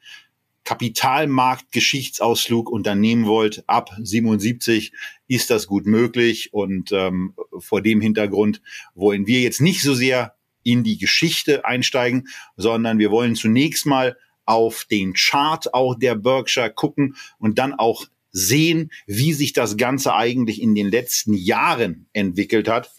[0.66, 4.91] Kapitalmarkt-Geschichtsausflug unternehmen wollt, ab 77
[5.28, 6.53] ist das gut möglich.
[6.53, 8.61] Und ähm, vor dem Hintergrund
[8.93, 14.18] wollen wir jetzt nicht so sehr in die Geschichte einsteigen, sondern wir wollen zunächst mal
[14.45, 20.13] auf den Chart auch der Berkshire gucken und dann auch sehen, wie sich das Ganze
[20.13, 22.91] eigentlich in den letzten Jahren entwickelt hat.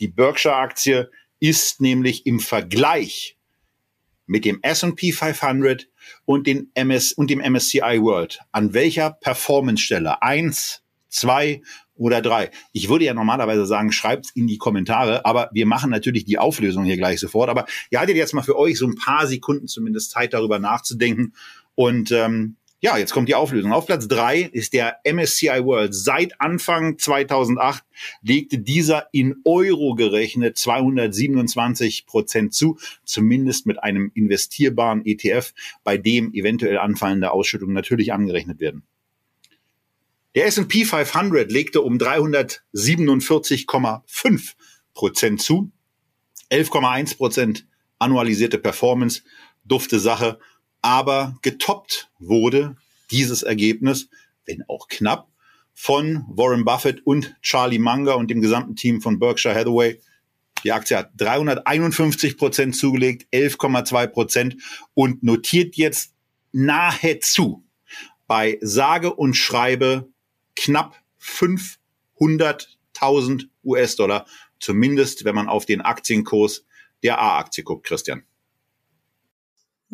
[0.00, 1.10] Die Berkshire-Aktie
[1.40, 3.36] ist nämlich im Vergleich
[4.26, 5.88] mit dem S&P 500
[6.24, 8.40] und, den MS, und dem MSCI World.
[8.52, 10.22] An welcher Performance-Stelle?
[10.22, 11.62] Eins, zwei
[11.96, 12.50] oder drei?
[12.72, 16.84] Ich würde ja normalerweise sagen, schreibt's in die Kommentare, aber wir machen natürlich die Auflösung
[16.84, 17.50] hier gleich sofort.
[17.50, 21.34] Aber ihr hattet jetzt mal für euch so ein paar Sekunden zumindest Zeit, darüber nachzudenken.
[21.74, 23.72] Und ähm, ja, jetzt kommt die Auflösung.
[23.72, 25.94] Auf Platz drei ist der MSCI World.
[25.94, 27.82] Seit Anfang 2008
[28.20, 32.76] legte dieser in Euro gerechnet 227 Prozent zu,
[33.06, 38.82] zumindest mit einem investierbaren ETF, bei dem eventuell anfallende Ausschüttungen natürlich angerechnet werden.
[40.34, 44.52] Der S&P 500 legte um 347,5
[44.92, 45.70] Prozent zu,
[46.50, 47.66] 11,1 Prozent
[47.98, 49.22] annualisierte Performance,
[49.64, 50.38] dufte Sache
[50.84, 52.76] aber getoppt wurde
[53.10, 54.10] dieses Ergebnis,
[54.44, 55.30] wenn auch knapp,
[55.72, 59.98] von Warren Buffett und Charlie Munger und dem gesamten Team von Berkshire Hathaway.
[60.62, 64.56] Die Aktie hat 351 Prozent zugelegt, 11,2 Prozent
[64.92, 66.12] und notiert jetzt
[66.52, 67.64] nahezu
[68.26, 70.10] bei sage und schreibe
[70.54, 74.26] knapp 500.000 US-Dollar,
[74.60, 76.66] zumindest wenn man auf den Aktienkurs
[77.02, 78.24] der A-Aktie guckt, Christian.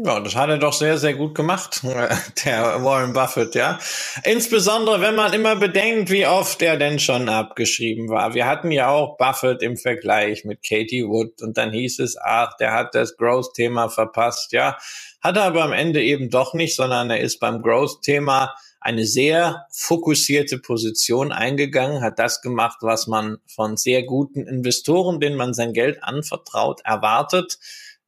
[0.02, 1.82] Ja, das hat er doch sehr, sehr gut gemacht,
[2.46, 3.78] der Warren Buffett, ja.
[4.24, 8.32] Insbesondere, wenn man immer bedenkt, wie oft er denn schon abgeschrieben war.
[8.32, 12.56] Wir hatten ja auch Buffett im Vergleich mit Katie Wood und dann hieß es, ach,
[12.56, 14.78] der hat das Growth-Thema verpasst, ja.
[15.20, 19.66] Hat er aber am Ende eben doch nicht, sondern er ist beim Growth-Thema eine sehr
[19.70, 25.74] fokussierte Position eingegangen, hat das gemacht, was man von sehr guten Investoren, denen man sein
[25.74, 27.58] Geld anvertraut, erwartet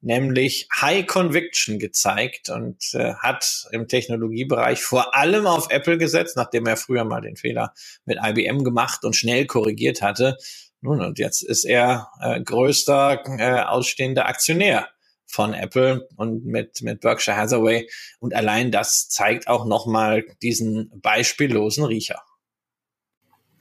[0.02, 6.66] nämlich High Conviction gezeigt und äh, hat im Technologiebereich vor allem auf Apple gesetzt, nachdem
[6.66, 7.72] er früher mal den Fehler
[8.04, 10.36] mit IBM gemacht und schnell korrigiert hatte.
[10.80, 14.88] Nun, und jetzt ist er äh, größter äh, ausstehender Aktionär
[15.26, 17.88] von Apple und mit, mit Berkshire Hathaway.
[18.18, 22.20] Und allein das zeigt auch nochmal diesen beispiellosen Riecher.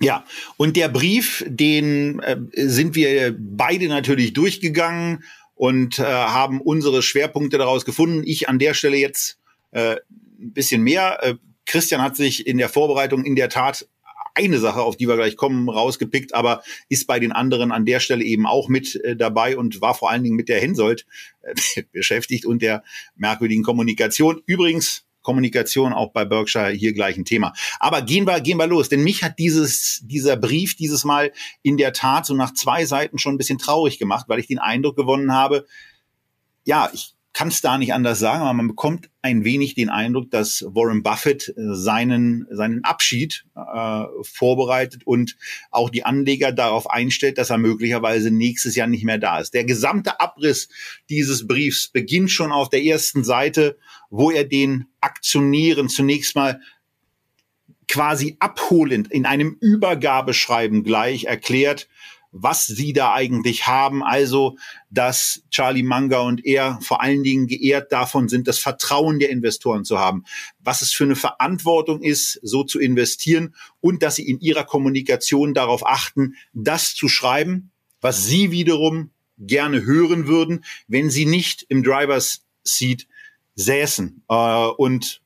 [0.01, 0.25] Ja,
[0.57, 5.23] und der Brief, den äh, sind wir beide natürlich durchgegangen
[5.61, 8.23] und äh, haben unsere Schwerpunkte daraus gefunden.
[8.25, 9.37] Ich an der Stelle jetzt
[9.69, 9.97] äh,
[10.39, 11.19] ein bisschen mehr.
[11.21, 11.35] Äh,
[11.67, 13.87] Christian hat sich in der Vorbereitung in der Tat
[14.33, 17.99] eine Sache, auf die wir gleich kommen, rausgepickt, aber ist bei den anderen an der
[17.99, 21.05] Stelle eben auch mit äh, dabei und war vor allen Dingen mit der Hensoldt
[21.43, 22.83] äh, beschäftigt und der
[23.15, 24.41] merkwürdigen Kommunikation.
[24.47, 27.53] Übrigens, Kommunikation auch bei Berkshire hier gleich ein Thema.
[27.79, 31.77] Aber gehen wir, gehen wir los, denn mich hat dieses, dieser Brief dieses Mal in
[31.77, 34.95] der Tat so nach zwei Seiten schon ein bisschen traurig gemacht, weil ich den Eindruck
[34.95, 35.65] gewonnen habe,
[36.63, 40.31] ja, ich kann es da nicht anders sagen, aber man bekommt ein wenig den Eindruck,
[40.31, 45.37] dass Warren Buffett äh, seinen, seinen Abschied äh, vorbereitet und
[45.69, 49.53] auch die Anleger darauf einstellt, dass er möglicherweise nächstes Jahr nicht mehr da ist.
[49.53, 50.67] Der gesamte Abriss
[51.09, 53.77] dieses Briefs beginnt schon auf der ersten Seite,
[54.09, 56.59] wo er den Aktionären zunächst mal
[57.87, 61.87] quasi abholend in einem Übergabeschreiben gleich erklärt,
[62.31, 64.03] was sie da eigentlich haben.
[64.03, 64.57] Also,
[64.89, 69.83] dass Charlie Manga und er vor allen Dingen geehrt davon sind, das Vertrauen der Investoren
[69.83, 70.23] zu haben,
[70.59, 75.53] was es für eine Verantwortung ist, so zu investieren und dass sie in ihrer Kommunikation
[75.53, 81.83] darauf achten, das zu schreiben, was sie wiederum gerne hören würden, wenn sie nicht im
[81.83, 83.07] Drivers Seat
[83.55, 84.23] säßen.
[84.29, 85.20] Äh, und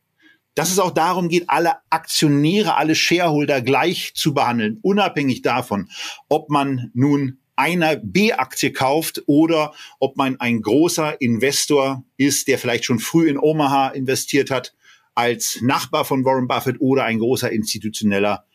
[0.55, 5.89] dass es auch darum geht, alle Aktionäre, alle Shareholder gleich zu behandeln, unabhängig davon,
[6.29, 12.85] ob man nun einer B-Aktie kauft oder ob man ein großer Investor ist, der vielleicht
[12.85, 14.73] schon früh in Omaha investiert hat,
[15.13, 18.45] als Nachbar von Warren Buffett oder ein großer institutioneller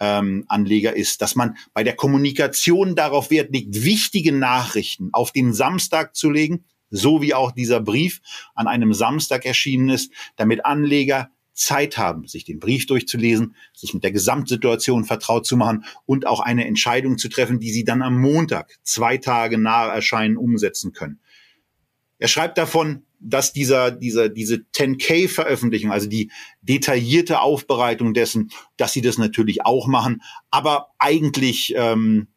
[0.00, 5.52] ähm, Anleger ist, dass man bei der Kommunikation darauf Wert legt, wichtige Nachrichten auf den
[5.52, 8.20] Samstag zu legen, so wie auch dieser Brief
[8.54, 14.04] an einem Samstag erschienen ist, damit Anleger Zeit haben, sich den Brief durchzulesen, sich mit
[14.04, 18.20] der Gesamtsituation vertraut zu machen und auch eine Entscheidung zu treffen, die sie dann am
[18.20, 21.18] Montag, zwei Tage nahe Erscheinen, umsetzen können.
[22.18, 26.30] Er schreibt davon, dass dieser, dieser, diese 10K-Veröffentlichung, also die
[26.60, 32.28] detaillierte Aufbereitung dessen, dass sie das natürlich auch machen, aber eigentlich ähm,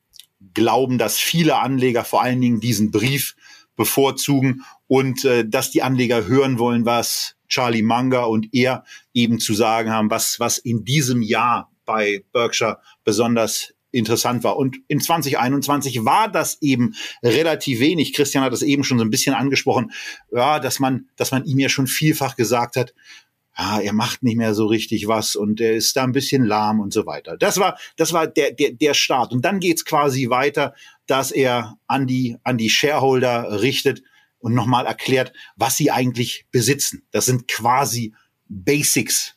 [0.54, 3.36] glauben, dass viele Anleger vor allen Dingen diesen Brief
[3.76, 9.54] bevorzugen und äh, dass die Anleger hören wollen, was Charlie Munger und er eben zu
[9.54, 14.58] sagen haben, was, was in diesem Jahr bei Berkshire besonders interessant war.
[14.58, 18.14] Und in 2021 war das eben relativ wenig.
[18.14, 19.92] Christian hat es eben schon so ein bisschen angesprochen,
[20.32, 22.94] ja, dass man, dass man ihm ja schon vielfach gesagt hat,
[23.58, 26.80] ja, er macht nicht mehr so richtig was und er ist da ein bisschen lahm
[26.80, 27.36] und so weiter.
[27.36, 29.34] Das war, das war der, der, der Start.
[29.34, 30.74] Und dann geht's quasi weiter,
[31.08, 34.02] dass er an die, an die Shareholder richtet
[34.40, 37.04] und nochmal erklärt, was sie eigentlich besitzen.
[37.12, 38.14] Das sind quasi
[38.48, 39.36] Basics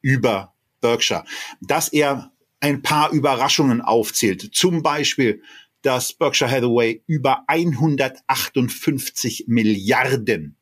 [0.00, 1.24] über Berkshire.
[1.60, 4.54] Dass er ein paar Überraschungen aufzählt.
[4.54, 5.42] Zum Beispiel,
[5.82, 10.56] dass Berkshire Hathaway über 158 Milliarden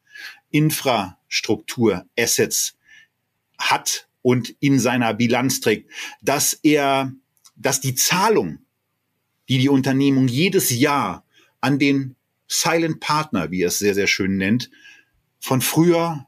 [0.50, 2.76] Infrastruktur-Assets
[3.58, 5.90] hat und in seiner Bilanz trägt,
[6.22, 7.12] dass er,
[7.56, 8.60] dass die Zahlung,
[9.48, 11.24] die die Unternehmung jedes Jahr
[11.60, 12.14] an den
[12.48, 14.70] Silent Partner, wie er es sehr, sehr schön nennt,
[15.38, 16.26] von früher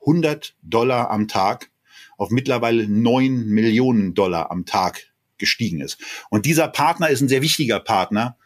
[0.00, 1.70] 100 Dollar am Tag
[2.16, 5.98] auf mittlerweile 9 Millionen Dollar am Tag gestiegen ist.
[6.30, 8.36] Und dieser Partner ist ein sehr wichtiger Partner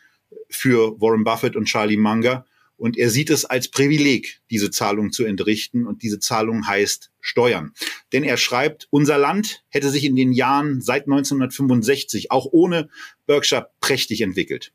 [0.48, 2.46] für Warren Buffett und Charlie Munger.
[2.76, 5.86] Und er sieht es als Privileg, diese Zahlung zu entrichten.
[5.86, 7.72] Und diese Zahlung heißt Steuern.
[8.12, 12.88] Denn er schreibt, unser Land hätte sich in den Jahren seit 1965 auch ohne
[13.26, 14.72] Berkshire prächtig entwickelt.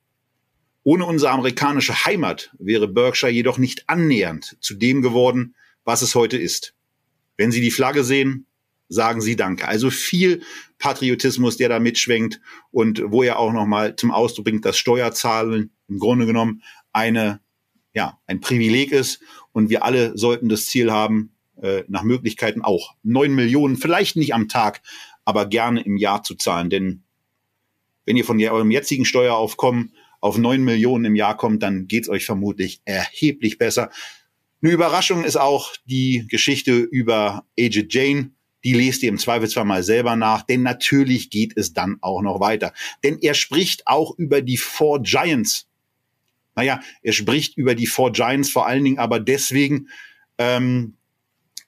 [0.84, 6.38] Ohne unsere amerikanische Heimat wäre Berkshire jedoch nicht annähernd zu dem geworden, was es heute
[6.38, 6.74] ist.
[7.38, 8.46] Wenn Sie die Flagge sehen,
[8.88, 9.68] sagen Sie Danke.
[9.68, 10.42] Also viel
[10.78, 16.00] Patriotismus, der da mitschwenkt und wo er auch nochmal zum Ausdruck bringt, dass Steuerzahlen im
[16.00, 17.40] Grunde genommen eine,
[17.94, 19.22] ja, ein Privileg ist
[19.52, 24.34] und wir alle sollten das Ziel haben, äh, nach Möglichkeiten auch neun Millionen, vielleicht nicht
[24.34, 24.82] am Tag,
[25.26, 26.70] aber gerne im Jahr zu zahlen.
[26.70, 27.04] Denn
[28.06, 32.26] wenn ihr von eurem jetzigen Steueraufkommen auf neun Millionen im Jahr kommt, dann geht's euch
[32.26, 33.90] vermutlich erheblich besser.
[34.62, 38.32] Eine Überraschung ist auch die Geschichte über Agent Jane.
[38.66, 42.42] Die lest ihr im Zweifelsfall mal selber nach, denn natürlich geht es dann auch noch
[42.42, 42.74] weiter.
[43.04, 45.68] Denn er spricht auch über die Four Giants.
[46.56, 49.88] Naja, er spricht über die Four Giants vor allen Dingen aber deswegen,
[50.38, 50.96] ähm,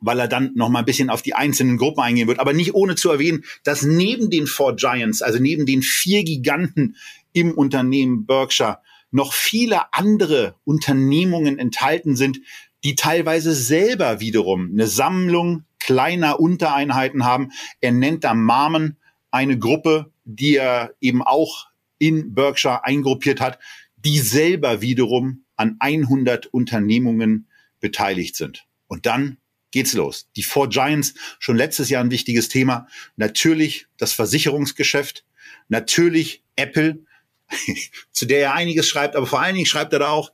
[0.02, 2.74] weil er dann noch mal ein bisschen auf die einzelnen Gruppen eingehen wird, aber nicht
[2.74, 6.98] ohne zu erwähnen, dass neben den Four Giants, also neben den vier Giganten
[7.34, 8.80] im Unternehmen Berkshire,
[9.12, 12.40] noch viele andere Unternehmungen enthalten sind,
[12.84, 17.52] die teilweise selber wiederum eine Sammlung kleiner Untereinheiten haben.
[17.82, 18.98] Er nennt da Marmen
[19.30, 21.68] eine Gruppe, die er eben auch
[21.98, 23.60] in Berkshire eingruppiert hat,
[23.98, 27.48] die selber wiederum an 100 Unternehmungen
[27.80, 28.66] beteiligt sind.
[28.88, 29.38] Und dann
[29.72, 30.30] geht's los.
[30.36, 32.88] Die Four Giants, schon letztes Jahr ein wichtiges Thema.
[33.16, 35.26] Natürlich das Versicherungsgeschäft.
[35.70, 37.06] Natürlich Apple,
[38.12, 40.32] zu der er einiges schreibt, aber vor allen Dingen schreibt er da auch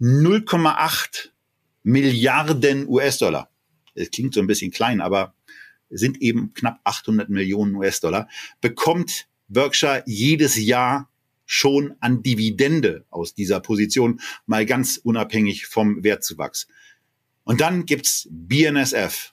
[0.00, 1.30] 0,8
[1.82, 3.50] Milliarden US-Dollar.
[3.94, 5.34] Es klingt so ein bisschen klein, aber
[5.88, 8.28] sind eben knapp 800 Millionen US-Dollar,
[8.60, 11.08] bekommt Berkshire jedes Jahr
[11.44, 16.66] schon an Dividende aus dieser Position, mal ganz unabhängig vom Wertzuwachs.
[17.44, 19.32] Und dann gibt's BNSF,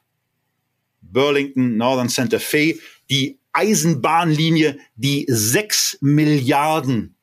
[1.02, 2.80] Burlington Northern Santa Fe,
[3.10, 7.16] die Eisenbahnlinie, die sechs Milliarden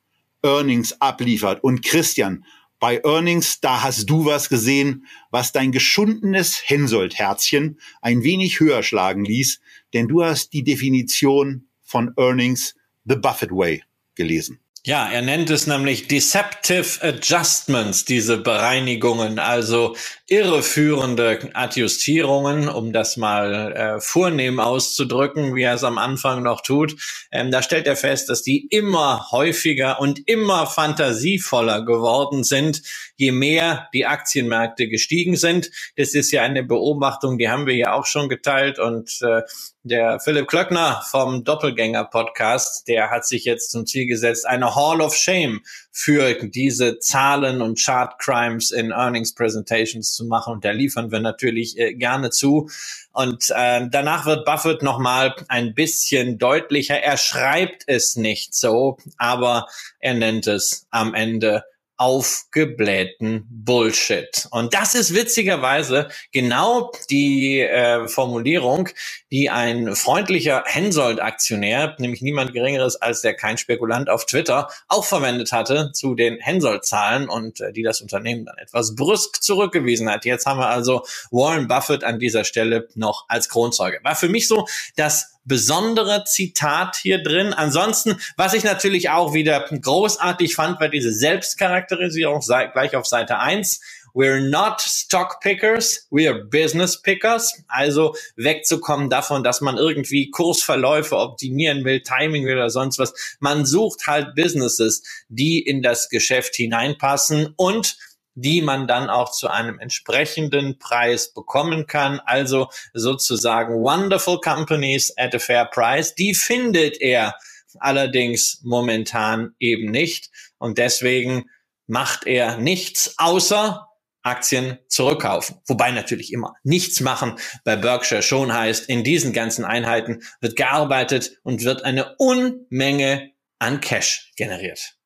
[0.43, 1.62] Earnings abliefert.
[1.62, 2.45] Und Christian,
[2.78, 9.24] bei Earnings, da hast du was gesehen, was dein geschundenes Hensoldt-Herzchen ein wenig höher schlagen
[9.24, 9.61] ließ,
[9.93, 12.74] denn du hast die Definition von Earnings
[13.05, 13.82] The Buffett Way
[14.14, 14.61] gelesen.
[14.86, 19.95] Ja, er nennt es nämlich Deceptive Adjustments, diese Bereinigungen, also
[20.31, 26.95] irreführende Adjustierungen, um das mal äh, vornehm auszudrücken, wie er es am Anfang noch tut.
[27.33, 32.81] Ähm, da stellt er fest, dass die immer häufiger und immer fantasievoller geworden sind,
[33.16, 35.72] je mehr die Aktienmärkte gestiegen sind.
[35.97, 39.43] Das ist ja eine Beobachtung, die haben wir ja auch schon geteilt und äh,
[39.83, 45.16] der Philipp Klöckner vom Doppelgänger-Podcast, der hat sich jetzt zum Ziel gesetzt, eine Hall of
[45.16, 45.62] Shame
[45.93, 50.55] für diese Zahlen und Chart Crimes in Earnings Presentations zu machen.
[50.55, 52.70] Und da liefern wir natürlich äh, gerne zu.
[53.12, 57.01] Und äh, danach wird Buffett nochmal ein bisschen deutlicher.
[57.01, 59.66] Er schreibt es nicht so, aber
[59.99, 61.64] er nennt es am Ende
[62.01, 64.48] aufgeblähten Bullshit.
[64.53, 68.88] Und das ist witzigerweise genau die äh, Formulierung,
[69.30, 75.53] die ein freundlicher Hensoldt-Aktionär, nämlich niemand Geringeres als der kein Spekulant auf Twitter, auch verwendet
[75.53, 80.24] hatte zu den Hensoldt-Zahlen und äh, die das Unternehmen dann etwas brüsk zurückgewiesen hat.
[80.24, 84.01] Jetzt haben wir also Warren Buffett an dieser Stelle noch als Kronzeuge.
[84.05, 87.53] War für mich so das besondere Zitat hier drin.
[87.53, 93.80] Ansonsten, was ich natürlich auch wieder großartig fand, war diese Selbstcharakterisierung gleich auf Seite 1.
[94.12, 97.62] We're not stock pickers, we're business pickers.
[97.68, 103.14] Also wegzukommen davon, dass man irgendwie Kursverläufe optimieren will, Timing will oder sonst was.
[103.38, 107.97] Man sucht halt Businesses, die in das Geschäft hineinpassen und
[108.41, 112.20] die man dann auch zu einem entsprechenden Preis bekommen kann.
[112.20, 116.14] Also sozusagen wonderful companies at a fair price.
[116.14, 117.34] Die findet er
[117.78, 120.30] allerdings momentan eben nicht.
[120.59, 121.45] Und deswegen
[121.86, 123.86] macht er nichts außer
[124.22, 125.57] Aktien zurückkaufen.
[125.66, 131.38] Wobei natürlich immer nichts machen bei Berkshire schon heißt, in diesen ganzen Einheiten wird gearbeitet
[131.43, 134.99] und wird eine Unmenge an Cash generiert.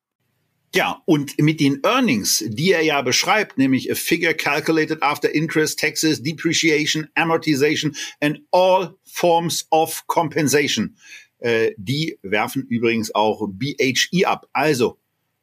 [0.74, 5.78] Ja, und mit den Earnings, die er ja beschreibt, nämlich a figure calculated after interest,
[5.78, 10.96] taxes, depreciation, amortization and all forms of compensation.
[11.38, 14.48] Äh, die werfen übrigens auch BHE ab.
[14.52, 14.98] Also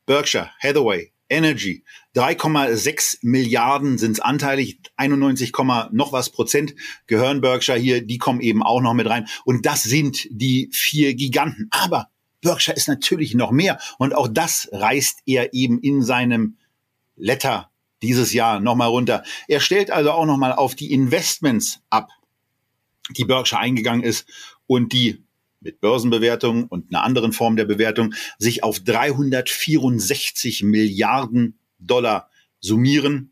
[0.05, 1.85] Berkshire, Hathaway, Energy.
[2.17, 5.53] 3,6 Milliarden sind es anteilig, 91,
[5.93, 6.75] noch was Prozent
[7.07, 9.29] gehören Berkshire hier, die kommen eben auch noch mit rein.
[9.45, 11.69] Und das sind die vier Giganten.
[11.71, 12.09] Aber
[12.41, 13.79] Berkshire ist natürlich noch mehr.
[13.97, 16.57] Und auch das reißt er eben in seinem
[17.15, 17.69] Letter
[18.01, 19.23] dieses Jahr nochmal runter.
[19.47, 22.09] Er stellt also auch nochmal auf die Investments ab,
[23.11, 24.27] die Berkshire eingegangen ist
[24.67, 25.23] und die
[25.59, 32.29] mit Börsenbewertung und einer anderen Form der Bewertung sich auf 364 Milliarden Dollar
[32.59, 33.31] summieren.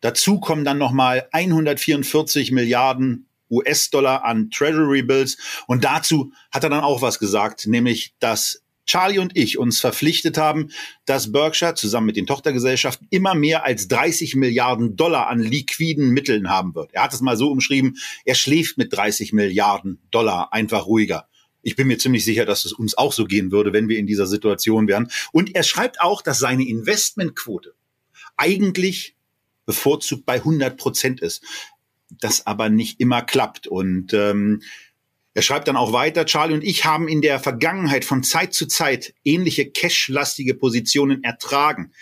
[0.00, 5.36] Dazu kommen dann nochmal 144 Milliarden US-Dollar an Treasury Bills.
[5.66, 10.36] Und dazu hat er dann auch was gesagt, nämlich, dass Charlie und ich uns verpflichtet
[10.36, 10.70] haben,
[11.04, 16.48] dass Berkshire zusammen mit den Tochtergesellschaften immer mehr als 30 Milliarden Dollar an liquiden Mitteln
[16.48, 16.92] haben wird.
[16.92, 21.28] Er hat es mal so umschrieben, er schläft mit 30 Milliarden Dollar einfach ruhiger.
[21.62, 24.08] Ich bin mir ziemlich sicher, dass es uns auch so gehen würde, wenn wir in
[24.08, 25.08] dieser Situation wären.
[25.30, 27.74] Und er schreibt auch, dass seine Investmentquote
[28.36, 29.14] eigentlich
[29.66, 31.44] bevorzugt bei 100 Prozent ist
[32.10, 33.66] das aber nicht immer klappt.
[33.66, 34.62] Und ähm,
[35.34, 38.66] er schreibt dann auch weiter, Charlie und ich haben in der Vergangenheit von Zeit zu
[38.66, 41.92] Zeit ähnliche cash-lastige Positionen ertragen.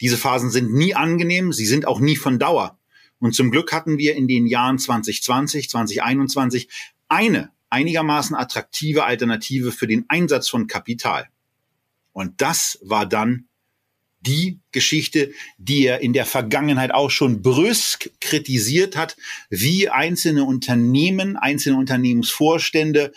[0.00, 2.78] Diese Phasen sind nie angenehm, sie sind auch nie von Dauer.
[3.18, 6.68] Und zum Glück hatten wir in den Jahren 2020, 2021
[7.08, 11.28] eine einigermaßen attraktive Alternative für den Einsatz von Kapital.
[12.12, 13.48] Und das war dann
[14.26, 19.16] die Geschichte, die er in der Vergangenheit auch schon brüsk kritisiert hat,
[19.50, 23.12] wie einzelne Unternehmen, einzelne Unternehmensvorstände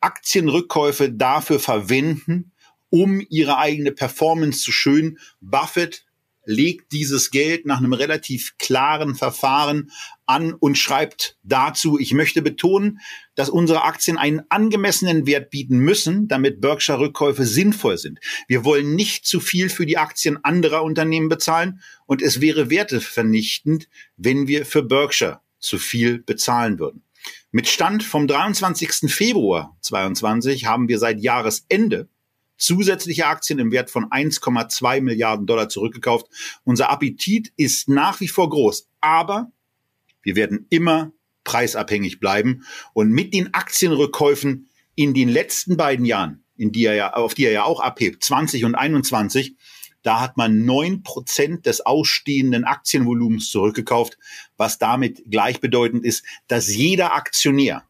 [0.00, 2.52] Aktienrückkäufe dafür verwenden,
[2.90, 5.18] um ihre eigene Performance zu schön.
[5.40, 6.04] Buffett
[6.44, 9.90] legt dieses Geld nach einem relativ klaren Verfahren
[10.26, 12.98] an und schreibt dazu, ich möchte betonen,
[13.34, 18.18] dass unsere Aktien einen angemessenen Wert bieten müssen, damit Berkshire Rückkäufe sinnvoll sind.
[18.48, 23.88] Wir wollen nicht zu viel für die Aktien anderer Unternehmen bezahlen und es wäre wertevernichtend,
[24.16, 27.04] wenn wir für Berkshire zu viel bezahlen würden.
[27.52, 29.12] Mit Stand vom 23.
[29.12, 32.08] Februar 22 haben wir seit Jahresende
[32.56, 36.26] zusätzliche Aktien im Wert von 1,2 Milliarden Dollar zurückgekauft.
[36.64, 39.50] Unser Appetit ist nach wie vor groß, aber
[40.22, 41.12] wir werden immer
[41.44, 42.64] preisabhängig bleiben
[42.94, 47.44] und mit den Aktienrückkäufen in den letzten beiden Jahren, in die er ja, auf die
[47.44, 49.56] er ja auch abhebt, 20 und 21,
[50.02, 54.18] da hat man neun Prozent des ausstehenden Aktienvolumens zurückgekauft,
[54.56, 57.84] was damit gleichbedeutend ist, dass jeder Aktionär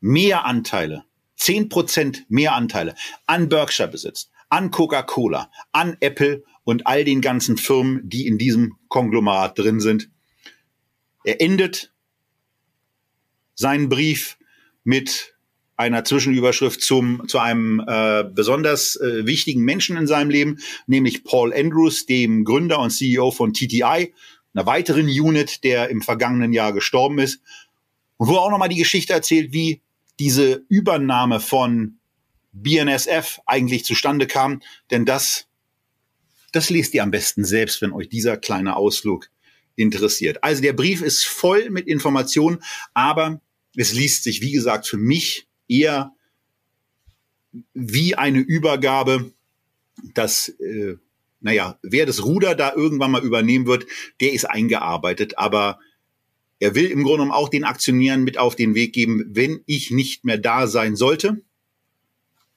[0.00, 1.04] mehr Anteile,
[1.40, 2.94] zehn Prozent mehr Anteile
[3.26, 8.76] an Berkshire besitzt, an Coca-Cola, an Apple und all den ganzen Firmen, die in diesem
[8.88, 10.10] Konglomerat drin sind.
[11.24, 11.92] Er endet
[13.54, 14.38] seinen Brief
[14.84, 15.34] mit
[15.76, 21.54] einer Zwischenüberschrift zum, zu einem äh, besonders äh, wichtigen Menschen in seinem Leben, nämlich Paul
[21.54, 24.12] Andrews, dem Gründer und CEO von TTI,
[24.52, 27.40] einer weiteren Unit, der im vergangenen Jahr gestorben ist.
[28.18, 29.80] Wo er auch nochmal die Geschichte erzählt, wie
[30.20, 31.98] diese Übernahme von
[32.52, 34.60] BNSF eigentlich zustande kam.
[34.90, 35.48] Denn das,
[36.52, 39.30] das lest ihr am besten selbst, wenn euch dieser kleine Ausflug
[39.76, 40.44] interessiert.
[40.44, 43.40] Also der Brief ist voll mit Informationen, aber
[43.76, 46.12] es liest sich, wie gesagt, für mich eher
[47.72, 49.32] wie eine Übergabe,
[50.14, 50.96] dass, äh,
[51.40, 53.86] naja, wer das Ruder da irgendwann mal übernehmen wird,
[54.20, 55.38] der ist eingearbeitet.
[55.38, 55.78] Aber
[56.60, 59.90] er will im Grunde genommen auch den Aktionären mit auf den Weg geben, wenn ich
[59.90, 61.42] nicht mehr da sein sollte.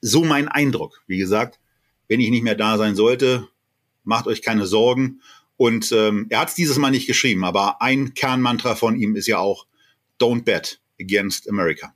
[0.00, 1.02] So mein Eindruck.
[1.06, 1.58] Wie gesagt,
[2.06, 3.48] wenn ich nicht mehr da sein sollte,
[4.04, 5.22] macht euch keine Sorgen.
[5.56, 9.26] Und ähm, er hat es dieses Mal nicht geschrieben, aber ein Kernmantra von ihm ist
[9.26, 9.66] ja auch
[10.20, 11.94] Don't bet against America.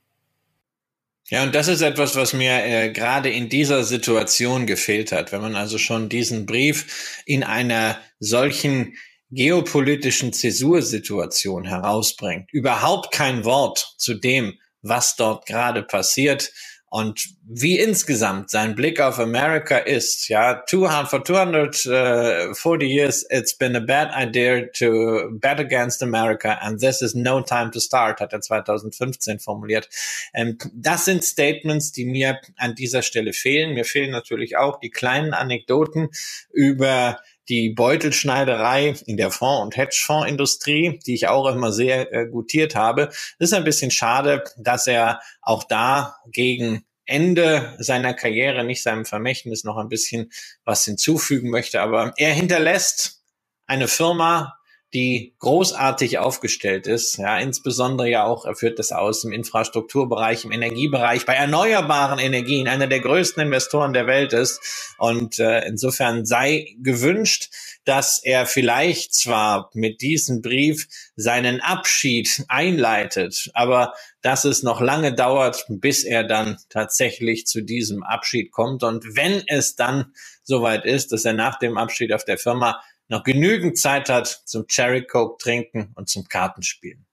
[1.30, 5.30] Ja, und das ist etwas, was mir äh, gerade in dieser Situation gefehlt hat.
[5.30, 8.94] Wenn man also schon diesen Brief in einer solchen
[9.30, 16.50] geopolitischen Zäsursituation herausbringt, überhaupt kein Wort zu dem, was dort gerade passiert,
[16.90, 23.76] und wie insgesamt sein Blick auf Amerika ist, ja, 200, for 240 years it's been
[23.76, 28.32] a bad idea to bet against America and this is no time to start, hat
[28.32, 29.90] er 2015 formuliert.
[30.32, 33.74] Ähm, das sind Statements, die mir an dieser Stelle fehlen.
[33.74, 36.08] Mir fehlen natürlich auch die kleinen Anekdoten
[36.52, 42.74] über die Beutelschneiderei in der Fonds- und Hedgefondsindustrie, die ich auch immer sehr äh, gutiert
[42.74, 43.10] habe.
[43.38, 49.64] Ist ein bisschen schade, dass er auch da gegen Ende seiner Karriere nicht seinem Vermächtnis
[49.64, 50.30] noch ein bisschen
[50.64, 51.80] was hinzufügen möchte.
[51.80, 53.22] Aber er hinterlässt
[53.66, 54.57] eine Firma,
[54.94, 57.18] die großartig aufgestellt ist.
[57.18, 62.68] Ja, insbesondere ja auch, er führt das aus im Infrastrukturbereich, im Energiebereich, bei erneuerbaren Energien,
[62.68, 64.94] einer der größten Investoren der Welt ist.
[64.96, 67.50] Und äh, insofern sei gewünscht,
[67.84, 73.92] dass er vielleicht zwar mit diesem Brief seinen Abschied einleitet, aber
[74.22, 78.82] dass es noch lange dauert, bis er dann tatsächlich zu diesem Abschied kommt.
[78.82, 80.12] Und wenn es dann
[80.42, 84.66] soweit ist, dass er nach dem Abschied auf der Firma noch genügend Zeit hat zum
[84.66, 87.06] Cherry Coke trinken und zum Kartenspielen.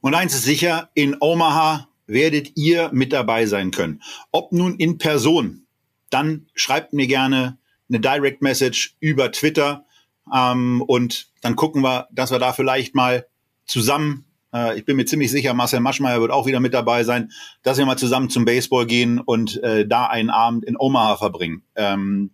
[0.00, 4.02] Und eins ist sicher, in Omaha werdet ihr mit dabei sein können.
[4.30, 5.66] Ob nun in Person,
[6.10, 7.58] dann schreibt mir gerne
[7.88, 9.86] eine Direct Message über Twitter
[10.34, 13.26] ähm, und dann gucken wir, dass wir da vielleicht mal
[13.64, 17.30] zusammen, äh, ich bin mir ziemlich sicher, Marcel Maschmeyer wird auch wieder mit dabei sein,
[17.62, 21.62] dass wir mal zusammen zum Baseball gehen und äh, da einen Abend in Omaha verbringen.
[21.76, 22.32] Ähm,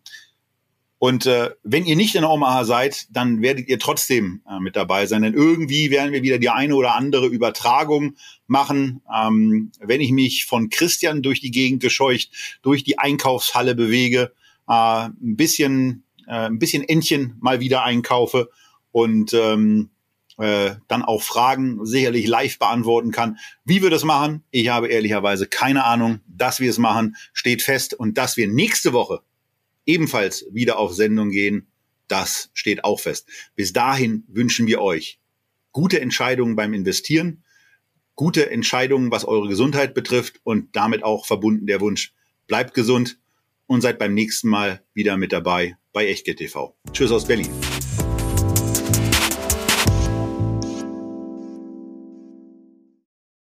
[0.99, 5.07] und äh, wenn ihr nicht in Omaha seid, dann werdet ihr trotzdem äh, mit dabei
[5.07, 5.23] sein.
[5.23, 8.17] Denn irgendwie werden wir wieder die eine oder andere Übertragung
[8.49, 9.01] machen.
[9.15, 12.31] Ähm, wenn ich mich von Christian durch die Gegend gescheucht,
[12.63, 14.33] durch die Einkaufshalle bewege,
[14.67, 18.51] äh, ein bisschen, äh, ein bisschen Entchen mal wieder einkaufe
[18.91, 19.91] und ähm,
[20.37, 23.39] äh, dann auch Fragen sicherlich live beantworten kann.
[23.65, 26.21] Wie wir das machen, ich habe ehrlicherweise keine Ahnung.
[26.27, 29.23] Dass wir es machen, steht fest und dass wir nächste Woche
[29.89, 31.67] ebenfalls wieder auf Sendung gehen,
[32.07, 33.29] Das steht auch fest.
[33.55, 35.19] Bis dahin wünschen wir euch
[35.73, 37.45] gute Entscheidungen beim Investieren,
[38.15, 42.15] gute Entscheidungen, was eure Gesundheit betrifft und damit auch verbunden der Wunsch,
[42.47, 43.21] bleibt gesund
[43.67, 46.75] und seid beim nächsten Mal wieder mit dabei bei Echtgeld TV.
[46.93, 47.51] Tschüss aus Berlin.